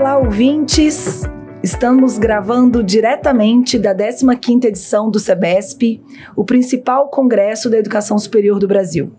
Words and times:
Olá, 0.00 0.16
ouvintes! 0.16 1.24
Estamos 1.62 2.16
gravando 2.16 2.82
diretamente 2.82 3.78
da 3.78 3.94
15ª 3.94 4.64
edição 4.64 5.10
do 5.10 5.20
SEBESP, 5.20 6.02
o 6.34 6.42
principal 6.42 7.10
congresso 7.10 7.68
da 7.68 7.76
educação 7.76 8.18
superior 8.18 8.58
do 8.58 8.66
Brasil. 8.66 9.12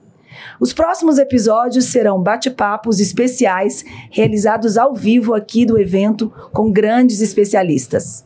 Os 0.60 0.74
próximos 0.74 1.20
episódios 1.20 1.86
serão 1.86 2.20
bate-papos 2.20 3.00
especiais 3.00 3.86
realizados 4.10 4.76
ao 4.76 4.96
vivo 4.96 5.36
aqui 5.36 5.68
do 5.68 5.80
evento 5.80 6.34
com 6.52 6.72
grandes 6.72 7.22
especialistas. 7.22 8.26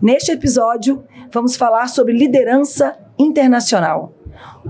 Neste 0.00 0.30
episódio, 0.30 1.02
vamos 1.32 1.56
falar 1.56 1.88
sobre 1.88 2.16
liderança 2.16 2.96
internacional. 3.18 4.14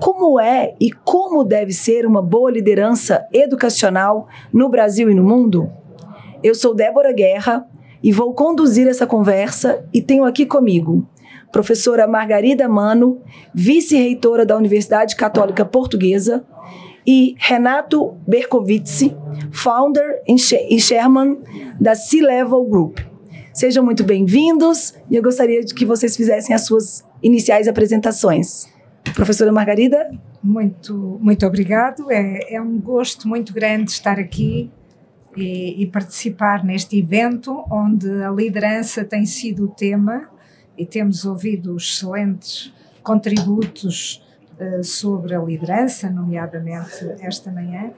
Como 0.01 0.41
é 0.41 0.75
e 0.81 0.91
como 0.91 1.45
deve 1.45 1.75
ser 1.75 2.07
uma 2.07 2.23
boa 2.23 2.51
liderança 2.51 3.29
educacional 3.31 4.27
no 4.51 4.71
Brasil 4.71 5.11
e 5.11 5.15
no 5.15 5.23
mundo? 5.23 5.71
Eu 6.47 6.55
sou 6.55 6.73
Débora 6.73 7.13
Guerra 7.13 7.67
e 8.01 8.13
vou 8.13 8.33
conduzir 8.33 8.87
essa 8.87 9.05
conversa 9.05 9.85
e 9.93 10.01
tenho 10.01 10.25
aqui 10.25 10.47
comigo 10.47 11.05
professora 11.51 12.07
Margarida 12.07 12.69
Mano, 12.69 13.21
vice-reitora 13.53 14.47
da 14.47 14.57
Universidade 14.57 15.17
Católica 15.17 15.65
Portuguesa, 15.65 16.45
e 17.05 17.35
Renato 17.37 18.17
Berkovitz, 18.29 19.11
founder 19.51 20.23
e 20.29 20.79
chairman 20.79 21.39
da 21.81 21.97
C-Level 21.97 22.65
Group. 22.67 23.01
Sejam 23.53 23.85
muito 23.85 24.05
bem-vindos 24.05 24.95
e 25.11 25.17
eu 25.17 25.23
gostaria 25.25 25.65
de 25.65 25.75
que 25.75 25.85
vocês 25.85 26.17
fizessem 26.17 26.55
as 26.55 26.65
suas 26.65 27.05
iniciais 27.21 27.67
apresentações. 27.67 28.69
Professora 29.17 29.51
Margarida? 29.51 30.17
Muito, 30.41 31.19
muito 31.21 31.45
obrigado. 31.45 32.09
É, 32.09 32.55
é 32.55 32.61
um 32.63 32.79
gosto 32.79 33.27
muito 33.27 33.53
grande 33.53 33.91
estar 33.91 34.21
aqui 34.21 34.71
e, 35.37 35.83
e, 35.83 35.87
participar 35.87 36.65
neste 36.65 36.99
evento 36.99 37.65
onde 37.71 38.09
a 38.23 38.31
liderança 38.31 39.05
tem 39.05 39.27
sido 39.27 39.65
o 39.65 39.69
tema 39.69 40.29
e 40.77 40.87
temos 40.87 41.25
ouvido 41.25 41.77
excelentes 41.77 42.73
contributos 43.03 44.25
uh, 44.59 44.83
sobre 44.83 45.35
a 45.35 45.39
liderança, 45.39 46.11
nomeadamente 46.11 47.15
esta 47.21 47.51
manhã. 47.51 47.91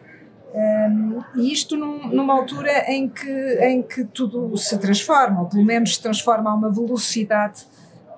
Um, 0.52 1.20
e 1.36 1.52
isto 1.52 1.76
num, 1.76 2.08
numa 2.08 2.34
altura 2.34 2.90
em 2.90 3.08
que, 3.08 3.58
em 3.60 3.82
que 3.82 4.04
tudo 4.04 4.56
se 4.56 4.76
transforma, 4.78 5.42
ou 5.42 5.46
pelo 5.46 5.64
menos 5.64 5.94
se 5.94 6.02
transforma 6.02 6.50
a 6.50 6.54
uma 6.54 6.70
velocidade 6.70 7.66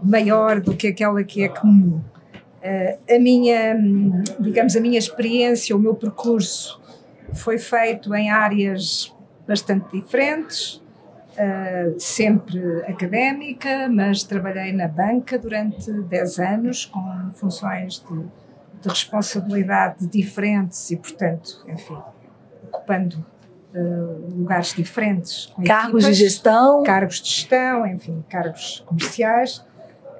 maior 0.02 0.60
do 0.60 0.74
que 0.74 0.86
aquela 0.86 1.22
que 1.22 1.42
é 1.42 1.48
comum. 1.48 2.00
Uh, 2.62 3.14
a 3.14 3.18
minha, 3.18 3.76
digamos, 4.38 4.76
a 4.76 4.80
minha 4.80 4.98
experiência, 4.98 5.76
o 5.76 5.78
meu 5.78 5.94
percurso 5.94 6.79
foi 7.34 7.58
feito 7.58 8.14
em 8.14 8.30
áreas 8.30 9.14
bastante 9.46 9.90
diferentes, 9.92 10.74
uh, 10.74 11.98
sempre 11.98 12.82
académica, 12.86 13.88
mas 13.88 14.22
trabalhei 14.22 14.72
na 14.72 14.86
banca 14.86 15.38
durante 15.38 15.90
10 15.90 16.38
anos 16.38 16.84
com 16.86 17.30
funções 17.34 18.04
de, 18.08 18.22
de 18.80 18.88
responsabilidade 18.88 20.06
diferentes 20.06 20.90
e, 20.90 20.96
portanto, 20.96 21.64
enfim, 21.68 21.98
ocupando 22.64 23.24
uh, 23.74 24.34
lugares 24.36 24.74
diferentes. 24.74 25.52
cargos 25.66 26.04
equipas, 26.04 26.16
de 26.16 26.24
gestão? 26.24 26.82
Cargos 26.82 27.20
de 27.20 27.28
gestão, 27.28 27.86
enfim, 27.86 28.24
cargos 28.28 28.84
comerciais. 28.86 29.58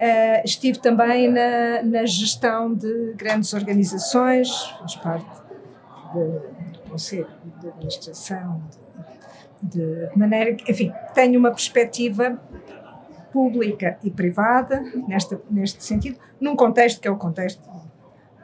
Uh, 0.01 0.41
estive 0.45 0.79
também 0.79 1.31
na, 1.31 1.83
na, 1.83 2.07
gestão 2.07 2.75
de 2.75 3.13
grandes 3.19 3.53
organizações, 3.53 4.49
fiz 4.81 4.97
parte 4.97 5.29
do 6.15 6.41
Conselho 6.91 7.29
de 7.61 7.69
Administração 7.69 8.63
de, 9.63 10.09
de 10.09 10.19
maneira 10.19 10.55
que, 10.55 10.71
enfim, 10.71 10.93
tenho 11.15 11.39
uma 11.39 11.51
perspectiva 11.51 12.39
pública 13.33 13.99
e 14.03 14.11
privada 14.11 14.83
nesta, 15.07 15.41
neste 15.51 15.85
sentido, 15.85 16.19
num 16.41 16.57
contexto 16.57 17.01
que 17.01 17.07
é 17.07 17.11
o 17.11 17.17
contexto 17.17 17.63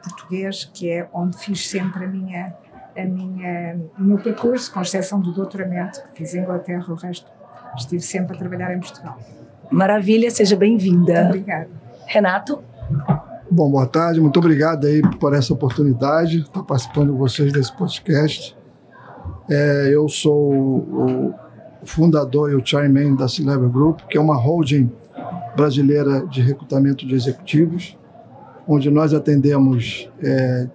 português, 0.01 0.65
que 0.73 0.89
é 0.89 1.09
onde 1.13 1.37
fiz 1.37 1.67
sempre 1.67 2.05
a 2.05 2.07
minha 2.07 2.55
a 2.95 3.05
minha, 3.05 3.77
o 3.97 4.01
meu 4.01 4.17
percurso, 4.17 4.73
com 4.73 4.81
exceção 4.81 5.21
do 5.21 5.31
doutoramento 5.31 6.01
que 6.07 6.17
fiz 6.17 6.33
em 6.33 6.39
Inglaterra, 6.39 6.85
o 6.89 6.95
resto 6.95 7.31
estive 7.77 8.01
sempre 8.01 8.35
a 8.35 8.39
trabalhar 8.39 8.73
em 8.73 8.79
Portugal. 8.79 9.19
Maravilha, 9.69 10.31
seja 10.31 10.55
bem-vinda. 10.55 11.27
Obrigada. 11.27 11.69
Renato? 12.07 12.63
Bom, 13.49 13.71
boa 13.71 13.85
tarde, 13.85 14.19
muito 14.19 14.37
obrigado 14.39 14.87
aí 14.87 15.01
por 15.19 15.33
essa 15.33 15.53
oportunidade 15.53 16.31
de 16.31 16.41
estar 16.41 16.63
participando 16.63 17.13
com 17.13 17.17
vocês 17.17 17.53
desse 17.53 17.75
podcast. 17.77 18.57
É, 19.49 19.89
eu 19.89 20.09
sou 20.09 20.53
o 20.53 21.33
fundador 21.85 22.51
e 22.51 22.55
o 22.55 22.65
chairman 22.65 23.15
da 23.15 23.25
C-Level 23.25 23.69
Group, 23.69 24.01
que 24.09 24.17
é 24.17 24.21
uma 24.21 24.35
holding 24.35 24.91
brasileira 25.55 26.27
de 26.27 26.41
recrutamento 26.41 27.07
de 27.07 27.15
executivos, 27.15 27.97
onde 28.67 28.91
nós 28.91 29.13
atendemos 29.13 30.09
é, 30.21 30.67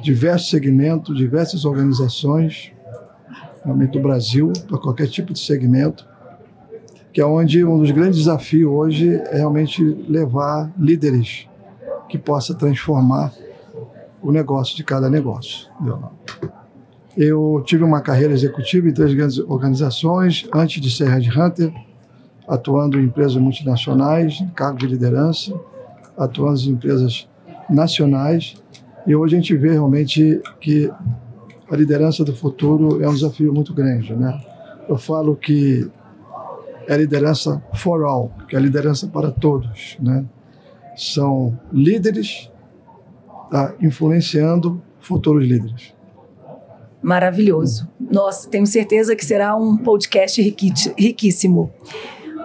diversos 0.00 0.50
segmentos, 0.50 1.16
diversas 1.16 1.64
organizações, 1.64 2.70
realmente 3.64 3.98
do 3.98 4.00
Brasil, 4.00 4.52
para 4.68 4.78
qualquer 4.78 5.08
tipo 5.08 5.32
de 5.32 5.40
segmento, 5.40 6.06
que 7.12 7.20
é 7.20 7.26
onde 7.26 7.64
um 7.64 7.76
dos 7.76 7.90
grandes 7.90 8.18
desafios 8.20 8.70
hoje 8.70 9.16
é 9.16 9.38
realmente 9.38 9.82
levar 10.08 10.72
líderes 10.78 11.48
que 12.08 12.18
possa 12.18 12.54
transformar 12.54 13.32
o 14.22 14.32
negócio 14.32 14.76
de 14.76 14.84
cada 14.84 15.08
negócio. 15.08 15.68
Eu 17.16 17.62
tive 17.66 17.84
uma 17.84 18.00
carreira 18.00 18.32
executiva 18.32 18.88
em 18.88 18.92
três 18.92 19.12
grandes 19.14 19.38
organizações, 19.38 20.48
antes 20.54 20.80
de 20.80 20.90
ser 20.90 21.08
headhunter, 21.08 21.72
atuando 22.46 22.98
em 22.98 23.04
empresas 23.04 23.36
multinacionais, 23.36 24.40
em 24.40 24.48
cargo 24.48 24.78
de 24.78 24.86
liderança, 24.86 25.52
atuando 26.16 26.60
em 26.60 26.70
empresas 26.70 27.28
nacionais 27.68 28.56
e 29.08 29.16
hoje 29.16 29.36
a 29.36 29.38
gente 29.38 29.56
vê 29.56 29.70
realmente 29.70 30.38
que 30.60 30.92
a 31.70 31.74
liderança 31.74 32.22
do 32.22 32.34
futuro 32.36 33.02
é 33.02 33.08
um 33.08 33.14
desafio 33.14 33.54
muito 33.54 33.72
grande, 33.72 34.14
né? 34.14 34.38
Eu 34.86 34.98
falo 34.98 35.34
que 35.34 35.90
é 36.86 36.94
liderança 36.94 37.62
for 37.72 38.04
all, 38.04 38.30
que 38.46 38.54
é 38.54 38.60
liderança 38.60 39.06
para 39.06 39.30
todos, 39.30 39.96
né? 39.98 40.26
São 40.98 41.56
líderes 41.72 42.50
tá, 43.48 43.72
influenciando 43.80 44.82
futuros 44.98 45.46
líderes. 45.46 45.94
Maravilhoso. 47.00 47.88
Nossa, 48.00 48.48
tenho 48.50 48.66
certeza 48.66 49.14
que 49.14 49.24
será 49.24 49.54
um 49.54 49.76
podcast 49.76 50.42
riquíssimo. 50.98 51.70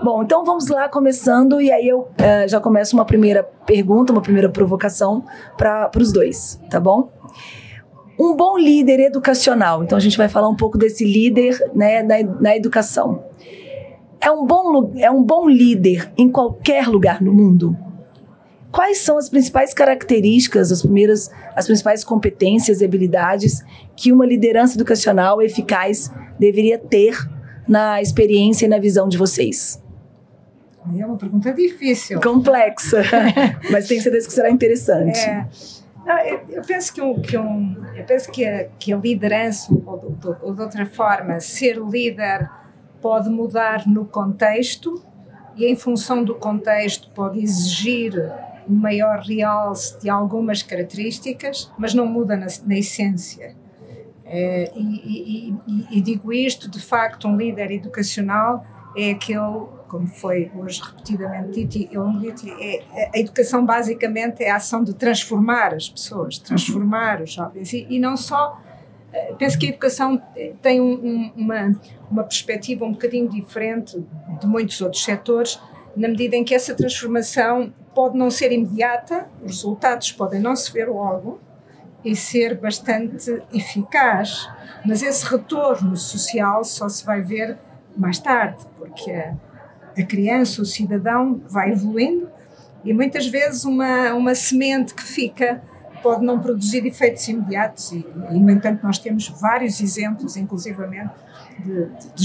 Bom, 0.04 0.22
então 0.22 0.46
vamos 0.46 0.68
lá, 0.68 0.88
começando, 0.88 1.60
e 1.60 1.72
aí 1.72 1.88
eu 1.88 2.02
uh, 2.02 2.48
já 2.48 2.60
começo 2.60 2.96
uma 2.96 3.06
primeira 3.06 3.42
pergunta, 3.42 4.12
uma 4.12 4.22
primeira 4.22 4.50
provocação 4.50 5.24
para 5.58 5.90
os 5.98 6.12
dois, 6.12 6.62
tá 6.70 6.80
bom? 6.80 7.10
Um 8.20 8.36
bom 8.36 8.56
líder 8.56 9.00
educacional, 9.00 9.84
então 9.84 9.98
a 9.98 10.02
gente 10.02 10.18
vai 10.18 10.30
falar 10.30 10.48
um 10.48 10.56
pouco 10.56 10.78
desse 10.78 11.04
líder 11.04 11.58
né, 11.74 12.04
na, 12.04 12.22
na 12.40 12.56
educação. 12.56 13.24
É 14.22 14.30
um, 14.30 14.46
bom, 14.46 14.92
é 14.98 15.10
um 15.10 15.24
bom 15.24 15.50
líder 15.50 16.12
em 16.16 16.30
qualquer 16.30 16.88
lugar 16.88 17.22
no 17.22 17.34
mundo? 17.34 17.76
Quais 18.74 19.02
são 19.02 19.20
as 19.20 19.30
principais 19.30 19.72
características, 19.72 20.72
as 20.72 20.82
primeiras, 20.82 21.30
as 21.56 21.68
principais 21.68 22.04
competências 22.04 22.82
e 22.82 22.86
habilidades 22.86 23.64
que 23.96 24.12
uma 24.12 24.26
liderança 24.26 24.76
educacional 24.76 25.40
eficaz 25.44 26.12
deveria 26.40 26.80
ter 26.80 27.16
na 27.68 28.02
experiência 28.02 28.66
e 28.66 28.68
na 28.68 28.80
visão 28.80 29.08
de 29.08 29.16
vocês? 29.16 29.80
É 30.98 31.06
uma 31.06 31.16
pergunta 31.16 31.54
difícil. 31.54 32.20
Complexa, 32.20 33.04
mas 33.70 33.88
tenho 33.88 34.02
certeza 34.02 34.28
que 34.28 34.34
será 34.34 34.50
interessante. 34.50 35.20
É. 35.20 35.48
Não, 36.04 36.20
eu, 36.22 36.42
eu, 36.50 36.62
penso 36.64 36.92
que, 36.92 37.02
um, 37.02 37.22
que 37.22 37.38
um, 37.38 37.76
eu 37.96 38.04
penso 38.06 38.32
que 38.32 38.44
a, 38.44 38.66
que 38.80 38.92
a 38.92 38.98
liderança, 38.98 39.72
ou 39.72 40.18
ou 40.42 40.54
de 40.54 40.62
outra 40.62 40.86
forma, 40.88 41.40
ser 41.40 41.78
líder 41.78 42.50
pode 43.00 43.30
mudar 43.30 43.88
no 43.88 44.04
contexto 44.04 45.00
e, 45.56 45.68
em 45.68 45.76
função 45.76 46.24
do 46.24 46.34
contexto, 46.34 47.12
pode 47.12 47.40
exigir 47.40 48.14
um 48.70 48.76
maior 48.76 49.20
realce 49.20 50.00
de 50.00 50.10
algumas 50.10 50.64
características, 50.64 51.72
mas 51.78 51.94
não 51.94 52.06
muda 52.06 52.36
na, 52.36 52.48
na 52.66 52.78
essência. 52.78 53.56
É, 54.26 54.72
e, 54.76 55.50
e, 55.68 55.88
e, 55.92 56.02
digo 56.02 56.34
isto, 56.34 56.70
de 56.70 56.80
facto, 56.80 57.28
um 57.28 57.36
líder 57.38 57.72
educacional 57.72 58.66
é 58.96 59.12
aquele 59.12 59.68
como 59.94 60.08
foi 60.08 60.52
hoje 60.56 60.82
repetidamente 60.82 61.66
dito, 61.66 61.94
eu 61.94 62.04
é, 62.60 63.10
a 63.14 63.20
educação 63.20 63.64
basicamente 63.64 64.44
é 64.44 64.50
a 64.50 64.56
ação 64.56 64.84
de 64.84 64.92
transformar 64.96 65.72
as 65.72 65.88
pessoas, 65.88 66.40
transformar 66.40 67.22
os 67.22 67.34
jovens 67.34 67.72
e, 67.74 67.86
e 67.88 68.00
não 68.00 68.18
só. 68.18 68.60
Eh, 69.14 69.36
penso 69.38 69.60
que 69.60 69.68
a 69.68 69.70
educação 69.70 70.20
tem 70.64 70.82
um, 70.82 70.94
um, 70.94 71.32
uma, 71.36 71.80
uma 72.10 72.24
perspectiva 72.24 72.84
um 72.86 72.94
bocadinho 72.94 73.30
diferente 73.30 74.04
de 74.42 74.48
muitos 74.48 74.82
outros 74.82 75.04
setores, 75.04 75.60
na 75.96 76.08
medida 76.08 76.36
em 76.36 76.44
que 76.44 76.56
essa 76.56 76.74
transformação 76.74 77.72
pode 77.94 78.18
não 78.18 78.30
ser 78.30 78.52
imediata, 78.52 79.28
os 79.44 79.58
resultados 79.58 80.12
podem 80.12 80.40
não 80.40 80.56
se 80.56 80.72
ver 80.72 80.90
logo 80.90 81.40
e 82.04 82.16
ser 82.16 82.58
bastante 82.58 83.42
eficaz, 83.54 84.50
mas 84.86 85.02
esse 85.02 85.26
retorno 85.26 85.96
social 85.96 86.64
só 86.64 86.90
se 86.90 87.06
vai 87.06 87.22
ver 87.22 87.58
mais 87.96 88.20
tarde, 88.20 88.66
porque 88.78 89.12
a, 89.12 89.36
a 89.98 90.04
criança, 90.04 90.62
o 90.62 90.66
cidadão, 90.66 91.42
vai 91.48 91.72
evoluindo 91.72 92.30
e 92.84 92.94
muitas 92.94 93.28
vezes 93.28 93.64
uma, 93.64 94.14
uma 94.14 94.36
semente 94.36 94.94
que 94.94 95.04
fica 95.04 95.62
pode 96.02 96.26
não 96.26 96.38
produzir 96.38 96.86
efeitos 96.86 97.26
imediatos 97.30 97.94
e, 97.94 98.06
e 98.32 98.40
no 98.40 98.52
entanto 98.52 98.84
nós 98.84 99.00
temos 99.00 99.30
vários 99.30 99.80
exemplos, 99.80 100.36
inclusivamente 100.36 101.14
de, 101.60 101.86
de, 101.86 102.14
de 102.14 102.24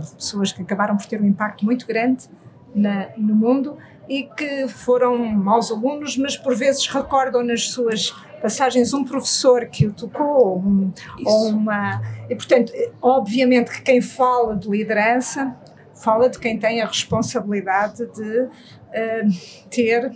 de 0.00 0.14
pessoas 0.14 0.52
que 0.52 0.62
acabaram 0.62 0.96
por 0.96 1.06
ter 1.06 1.20
um 1.20 1.26
impacto 1.26 1.64
muito 1.64 1.86
grande 1.88 2.26
na, 2.72 3.08
no 3.16 3.34
mundo 3.34 3.76
e 4.10 4.24
que 4.24 4.66
foram 4.66 5.16
maus 5.24 5.70
alunos, 5.70 6.16
mas 6.16 6.36
por 6.36 6.56
vezes 6.56 6.84
recordam 6.88 7.44
nas 7.44 7.68
suas 7.68 8.10
passagens 8.42 8.92
um 8.92 9.04
professor 9.04 9.66
que 9.66 9.86
o 9.86 9.92
tocou, 9.92 10.58
um, 10.58 10.92
ou 11.24 11.50
uma. 11.50 12.02
E, 12.28 12.34
portanto, 12.34 12.72
obviamente 13.00 13.70
que 13.70 13.82
quem 13.82 14.00
fala 14.00 14.56
de 14.56 14.68
liderança 14.68 15.56
fala 15.94 16.28
de 16.28 16.40
quem 16.40 16.58
tem 16.58 16.82
a 16.82 16.86
responsabilidade 16.86 18.04
de 18.06 18.40
uh, 18.40 19.68
ter 19.70 20.10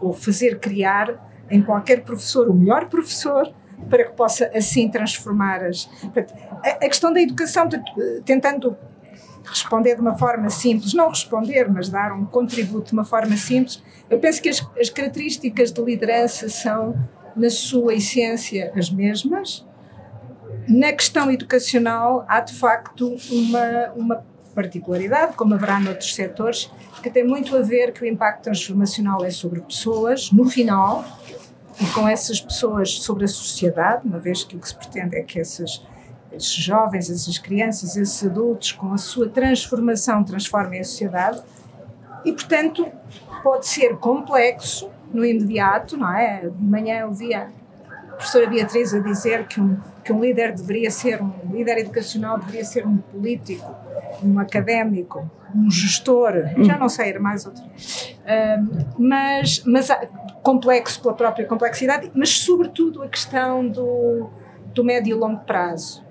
ou 0.00 0.12
fazer 0.12 0.60
criar 0.60 1.44
em 1.50 1.60
qualquer 1.60 2.04
professor 2.04 2.48
o 2.48 2.54
melhor 2.54 2.86
professor 2.86 3.52
para 3.90 4.04
que 4.04 4.12
possa 4.12 4.48
assim 4.54 4.88
transformar 4.88 5.64
as. 5.64 5.90
A, 6.64 6.68
a 6.70 6.88
questão 6.88 7.12
da 7.12 7.20
educação, 7.20 7.68
tentando 8.24 8.76
responder 9.44 9.94
de 9.94 10.00
uma 10.00 10.16
forma 10.16 10.50
simples, 10.50 10.94
não 10.94 11.08
responder, 11.08 11.68
mas 11.68 11.88
dar 11.88 12.12
um 12.12 12.24
contributo 12.24 12.88
de 12.88 12.92
uma 12.92 13.04
forma 13.04 13.36
simples, 13.36 13.82
eu 14.08 14.18
penso 14.18 14.40
que 14.42 14.48
as, 14.48 14.66
as 14.78 14.90
características 14.90 15.72
de 15.72 15.82
liderança 15.82 16.48
são, 16.48 16.98
na 17.36 17.50
sua 17.50 17.94
essência, 17.94 18.72
as 18.76 18.90
mesmas. 18.90 19.66
Na 20.66 20.92
questão 20.92 21.30
educacional, 21.30 22.24
há 22.28 22.40
de 22.40 22.54
facto 22.54 23.16
uma, 23.30 23.92
uma 23.96 24.26
particularidade, 24.54 25.34
como 25.34 25.54
haverá 25.54 25.78
noutros 25.78 26.14
setores, 26.14 26.70
que 27.02 27.10
tem 27.10 27.24
muito 27.24 27.56
a 27.56 27.60
ver 27.60 27.92
que 27.92 28.02
o 28.02 28.06
impacto 28.06 28.44
transformacional 28.44 29.24
é 29.24 29.30
sobre 29.30 29.60
pessoas, 29.60 30.32
no 30.32 30.48
final, 30.48 31.04
e 31.80 31.86
com 31.92 32.08
essas 32.08 32.40
pessoas 32.40 32.94
sobre 32.94 33.24
a 33.24 33.28
sociedade, 33.28 34.06
uma 34.06 34.18
vez 34.18 34.42
que 34.42 34.56
o 34.56 34.58
que 34.58 34.68
se 34.68 34.74
pretende 34.74 35.16
é 35.16 35.22
que 35.22 35.38
essas 35.38 35.86
esses 36.32 36.52
jovens, 36.52 37.10
essas 37.10 37.38
crianças, 37.38 37.96
esses 37.96 38.24
adultos, 38.24 38.72
com 38.72 38.92
a 38.92 38.98
sua 38.98 39.28
transformação, 39.28 40.22
transformem 40.22 40.80
a 40.80 40.84
sociedade. 40.84 41.42
E, 42.24 42.32
portanto, 42.32 42.86
pode 43.42 43.66
ser 43.66 43.96
complexo 43.96 44.90
no 45.12 45.24
imediato, 45.24 45.96
não 45.96 46.12
é? 46.12 46.48
De 46.48 46.62
manhã 46.62 47.00
eu 47.00 47.12
via 47.12 47.48
a 47.84 48.12
professora 48.12 48.46
Beatriz 48.46 48.92
a 48.92 48.98
dizer 49.00 49.46
que 49.46 49.60
um, 49.60 49.78
que 50.04 50.12
um 50.12 50.20
líder 50.20 50.52
deveria 50.52 50.90
ser, 50.90 51.22
um 51.22 51.32
líder 51.50 51.78
educacional 51.78 52.38
deveria 52.38 52.64
ser 52.64 52.86
um 52.86 52.96
político, 52.96 53.74
um 54.22 54.38
académico, 54.38 55.30
um 55.54 55.70
gestor, 55.70 56.32
já 56.58 56.76
não 56.76 56.88
sei, 56.88 57.10
era 57.10 57.20
mais 57.20 57.46
outro. 57.46 57.62
Mas, 58.98 59.62
mas 59.64 59.88
complexo 60.42 61.00
pela 61.00 61.14
própria 61.14 61.46
complexidade, 61.46 62.10
mas 62.14 62.30
sobretudo 62.30 63.02
a 63.02 63.08
questão 63.08 63.66
do, 63.66 64.28
do 64.74 64.84
médio 64.84 65.16
e 65.16 65.18
longo 65.18 65.40
prazo. 65.40 66.07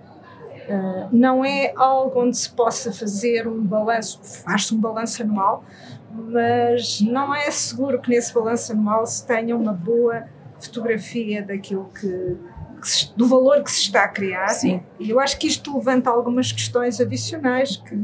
Uh, 0.68 1.08
não 1.12 1.46
é 1.46 1.72
algo 1.78 2.22
onde 2.22 2.38
se 2.38 2.50
possa 2.50 2.92
fazer 2.92 3.48
um 3.48 3.64
balanço, 3.64 4.20
faz-se 4.44 4.76
um 4.76 4.80
balanço 4.80 5.24
anual, 5.24 5.64
mas 6.12 7.00
não 7.00 7.34
é 7.34 7.50
seguro 7.52 8.02
que 8.02 8.10
nesse 8.10 8.34
balanço 8.34 8.74
anual 8.74 9.06
se 9.06 9.26
tenha 9.26 9.56
uma 9.56 9.72
boa 9.72 10.26
fotografia 10.60 11.42
daquilo 11.42 11.90
que, 11.98 12.38
que 12.82 12.90
se, 12.90 13.14
do 13.16 13.28
valor 13.28 13.64
que 13.64 13.72
se 13.72 13.82
está 13.82 14.04
a 14.04 14.08
criar. 14.10 14.50
Sim. 14.50 14.82
E 15.00 15.10
eu 15.10 15.20
acho 15.20 15.40
que 15.40 15.48
isto 15.48 15.76
levanta 15.78 16.10
algumas 16.10 16.52
questões 16.52 17.00
adicionais 17.00 17.78
que 17.78 17.96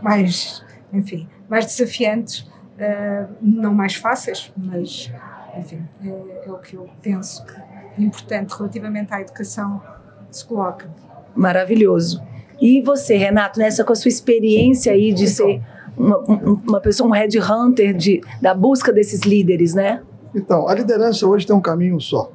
mais, 0.00 0.64
enfim, 0.92 1.28
mais 1.48 1.66
desafiantes, 1.66 2.40
uh, 2.40 3.28
não 3.40 3.74
mais 3.74 3.96
fáceis, 3.96 4.52
mas 4.56 5.12
enfim, 5.56 5.84
é, 6.02 6.46
é 6.46 6.52
o 6.52 6.58
que 6.58 6.74
eu 6.74 6.88
penso 7.02 7.44
que 7.44 7.54
é 7.56 8.02
importante 8.02 8.54
relativamente 8.56 9.12
à 9.12 9.20
educação 9.20 9.82
se 10.30 10.44
coloca 10.44 10.88
maravilhoso. 11.34 12.22
E 12.60 12.80
você, 12.82 13.16
Renato, 13.16 13.58
nessa 13.58 13.84
com 13.84 13.92
a 13.92 13.96
sua 13.96 14.08
experiência 14.08 14.92
aí 14.92 15.12
de 15.12 15.26
ser 15.28 15.60
uma, 15.96 16.18
uma 16.18 16.80
pessoa, 16.80 17.08
um 17.08 17.12
headhunter 17.12 17.96
da 18.40 18.54
busca 18.54 18.92
desses 18.92 19.22
líderes, 19.22 19.74
né? 19.74 20.02
Então, 20.34 20.68
a 20.68 20.74
liderança 20.74 21.26
hoje 21.26 21.46
tem 21.46 21.54
um 21.54 21.60
caminho 21.60 22.00
só. 22.00 22.32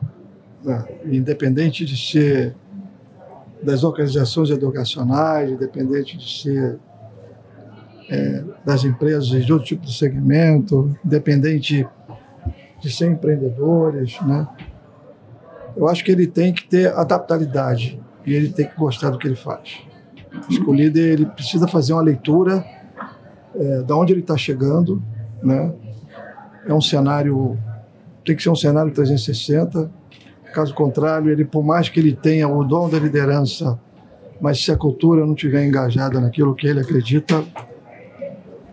Né? 0.63 0.85
Independente 1.05 1.85
de 1.85 1.97
ser 1.97 2.55
das 3.61 3.83
organizações 3.83 4.49
educacionais, 4.49 5.51
independente 5.51 6.17
de 6.17 6.41
ser 6.41 6.79
é, 8.09 8.43
das 8.65 8.85
empresas 8.85 9.27
de 9.45 9.51
outro 9.51 9.67
tipo 9.67 9.85
de 9.85 9.93
segmento, 9.93 10.97
independente 11.05 11.85
de 12.79 12.91
ser 12.91 13.07
empreendedores, 13.07 14.19
né? 14.21 14.47
Eu 15.75 15.87
acho 15.87 16.03
que 16.03 16.11
ele 16.11 16.25
tem 16.25 16.53
que 16.53 16.67
ter 16.67 16.91
adaptabilidade 16.93 17.99
e 18.25 18.33
ele 18.33 18.49
tem 18.49 18.67
que 18.67 18.75
gostar 18.75 19.09
do 19.09 19.17
que 19.17 19.27
ele 19.27 19.35
faz. 19.35 19.79
Acho 20.47 20.63
que 20.63 20.69
o 20.69 20.73
líder 20.73 21.13
ele 21.13 21.25
precisa 21.25 21.67
fazer 21.67 21.93
uma 21.93 22.01
leitura 22.01 22.63
é, 23.55 23.81
da 23.81 23.95
onde 23.95 24.13
ele 24.13 24.21
está 24.21 24.37
chegando, 24.37 25.01
né? 25.41 25.73
É 26.65 26.73
um 26.73 26.81
cenário, 26.81 27.57
tem 28.23 28.35
que 28.35 28.43
ser 28.43 28.49
um 28.49 28.55
cenário 28.55 28.91
360. 28.91 29.89
Caso 30.53 30.73
contrário, 30.73 31.31
ele, 31.31 31.45
por 31.45 31.63
mais 31.63 31.89
que 31.89 31.99
ele 31.99 32.15
tenha 32.15 32.47
o 32.47 32.63
dom 32.63 32.89
da 32.89 32.99
liderança, 32.99 33.79
mas 34.39 34.63
se 34.63 34.71
a 34.71 34.77
cultura 34.77 35.25
não 35.25 35.33
estiver 35.33 35.65
engajada 35.65 36.19
naquilo 36.19 36.55
que 36.55 36.67
ele 36.67 36.79
acredita, 36.79 37.43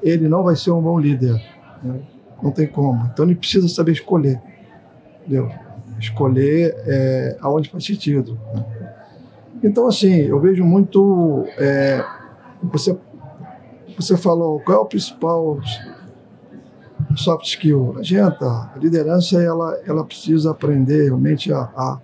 ele 0.02 0.28
não 0.28 0.42
vai 0.42 0.56
ser 0.56 0.70
um 0.70 0.80
bom 0.80 0.98
líder. 0.98 1.40
Né? 1.82 2.00
Não 2.42 2.50
tem 2.50 2.66
como. 2.66 3.08
Então 3.12 3.24
ele 3.24 3.34
precisa 3.34 3.68
saber 3.68 3.92
escolher, 3.92 4.40
entendeu? 5.20 5.50
Escolher 5.98 6.74
é, 6.86 7.36
aonde 7.40 7.70
faz 7.70 7.84
sentido. 7.84 8.38
Né? 8.54 8.75
Então, 9.66 9.88
assim, 9.88 10.14
eu 10.14 10.38
vejo 10.38 10.64
muito. 10.64 11.44
É, 11.58 12.04
você, 12.62 12.96
você 13.98 14.16
falou 14.16 14.60
qual 14.60 14.78
é 14.78 14.80
o 14.80 14.84
principal 14.84 15.58
soft 17.16 17.46
skill? 17.46 17.96
Adianta. 17.98 18.46
A 18.46 18.78
liderança 18.78 19.42
ela, 19.42 19.76
ela 19.84 20.04
precisa 20.04 20.52
aprender 20.52 21.06
realmente 21.06 21.52
a, 21.52 21.58
a, 21.76 22.00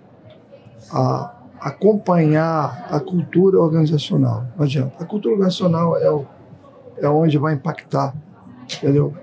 a 0.91 1.35
acompanhar 1.61 2.85
a 2.91 2.99
cultura 2.99 3.57
organizacional. 3.61 4.45
Não 4.57 4.65
adianta. 4.65 5.01
A 5.01 5.05
cultura 5.05 5.35
organizacional 5.35 5.97
é, 5.97 6.11
o, 6.11 6.25
é 6.97 7.07
onde 7.07 7.37
vai 7.37 7.53
impactar, 7.53 8.13
entendeu? 8.75 9.13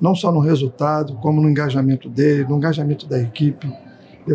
Não 0.00 0.16
só 0.16 0.32
no 0.32 0.40
resultado, 0.40 1.14
como 1.18 1.40
no 1.40 1.48
engajamento 1.48 2.08
dele, 2.08 2.44
no 2.44 2.56
engajamento 2.56 3.06
da 3.06 3.20
equipe. 3.20 3.72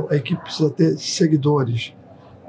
A 0.09 0.15
equipe 0.15 0.41
precisa 0.43 0.69
ter 0.69 0.97
seguidores 0.97 1.93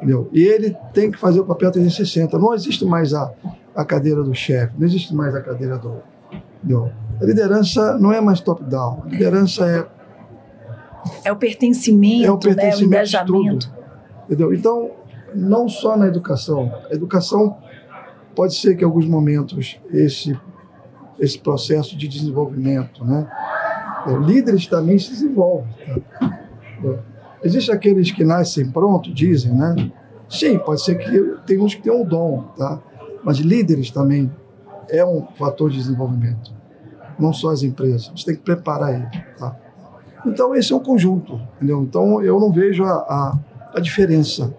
Entendeu? 0.01 0.31
E 0.33 0.43
ele 0.43 0.75
tem 0.95 1.11
que 1.11 1.19
fazer 1.19 1.41
o 1.41 1.45
papel 1.45 1.71
360. 1.71 2.39
Não 2.39 2.55
existe 2.55 2.87
mais 2.87 3.13
a, 3.13 3.31
a 3.77 3.85
cadeira 3.85 4.23
do 4.23 4.35
chefe, 4.35 4.73
não 4.79 4.87
existe 4.87 5.15
mais 5.15 5.35
a 5.35 5.43
cadeira 5.43 5.77
do. 5.77 5.97
Entendeu? 6.59 6.91
A 7.21 7.25
liderança 7.25 7.99
não 7.99 8.11
é 8.11 8.21
mais 8.21 8.41
top-down. 8.41 9.03
A 9.05 9.09
liderança 9.09 9.67
é. 9.67 9.87
É 11.25 11.33
o 11.33 11.37
pertencimento, 11.37 12.27
é 12.27 12.31
o, 12.31 12.39
pertencimento 12.39 12.81
né? 12.81 12.85
o 12.85 12.87
engajamento. 12.87 13.73
entendeu? 14.25 14.55
Então, 14.55 14.91
não 15.35 15.69
só 15.69 15.97
na 15.97 16.07
educação. 16.07 16.73
A 16.91 16.95
educação 16.95 17.59
pode 18.35 18.55
ser 18.55 18.75
que 18.75 18.83
em 18.83 18.87
alguns 18.87 19.07
momentos 19.07 19.79
esse, 19.91 20.39
esse 21.19 21.39
processo 21.39 21.97
de 21.97 22.09
desenvolvimento, 22.09 23.05
né? 23.05 23.31
É, 24.07 24.13
líderes 24.15 24.67
também 24.67 24.99
se 24.99 25.11
desenvolvem. 25.11 25.75
Tá? 26.19 26.41
Existem 27.43 27.75
aqueles 27.75 28.11
que 28.11 28.25
nascem 28.25 28.71
pronto, 28.71 29.13
dizem, 29.13 29.53
né? 29.53 29.91
Sim, 30.29 30.59
pode 30.59 30.83
ser 30.83 30.97
que 30.97 31.37
tem 31.47 31.59
uns 31.59 31.75
que 31.75 31.83
têm 31.83 31.93
um 31.93 32.05
dom, 32.05 32.43
tá? 32.57 32.81
Mas 33.25 33.39
líderes 33.39 33.91
também 33.91 34.31
é 34.89 35.05
um 35.05 35.27
fator 35.37 35.71
de 35.71 35.77
desenvolvimento. 35.77 36.53
Não 37.19 37.33
só 37.33 37.51
as 37.51 37.63
empresas. 37.63 38.11
Você 38.15 38.27
tem 38.27 38.37
que 38.37 38.43
preparar 38.43 38.95
ele, 38.95 39.09
tá? 39.39 39.57
Então, 40.25 40.55
esse 40.55 40.73
é 40.73 40.77
um 40.77 40.81
conjunto, 40.81 41.41
entendeu? 41.57 41.83
Então, 41.83 42.23
eu 42.23 42.39
não 42.39 42.53
vejo 42.53 42.85
a, 42.85 42.93
a, 42.93 43.39
a 43.75 43.81
diferença. 43.81 44.55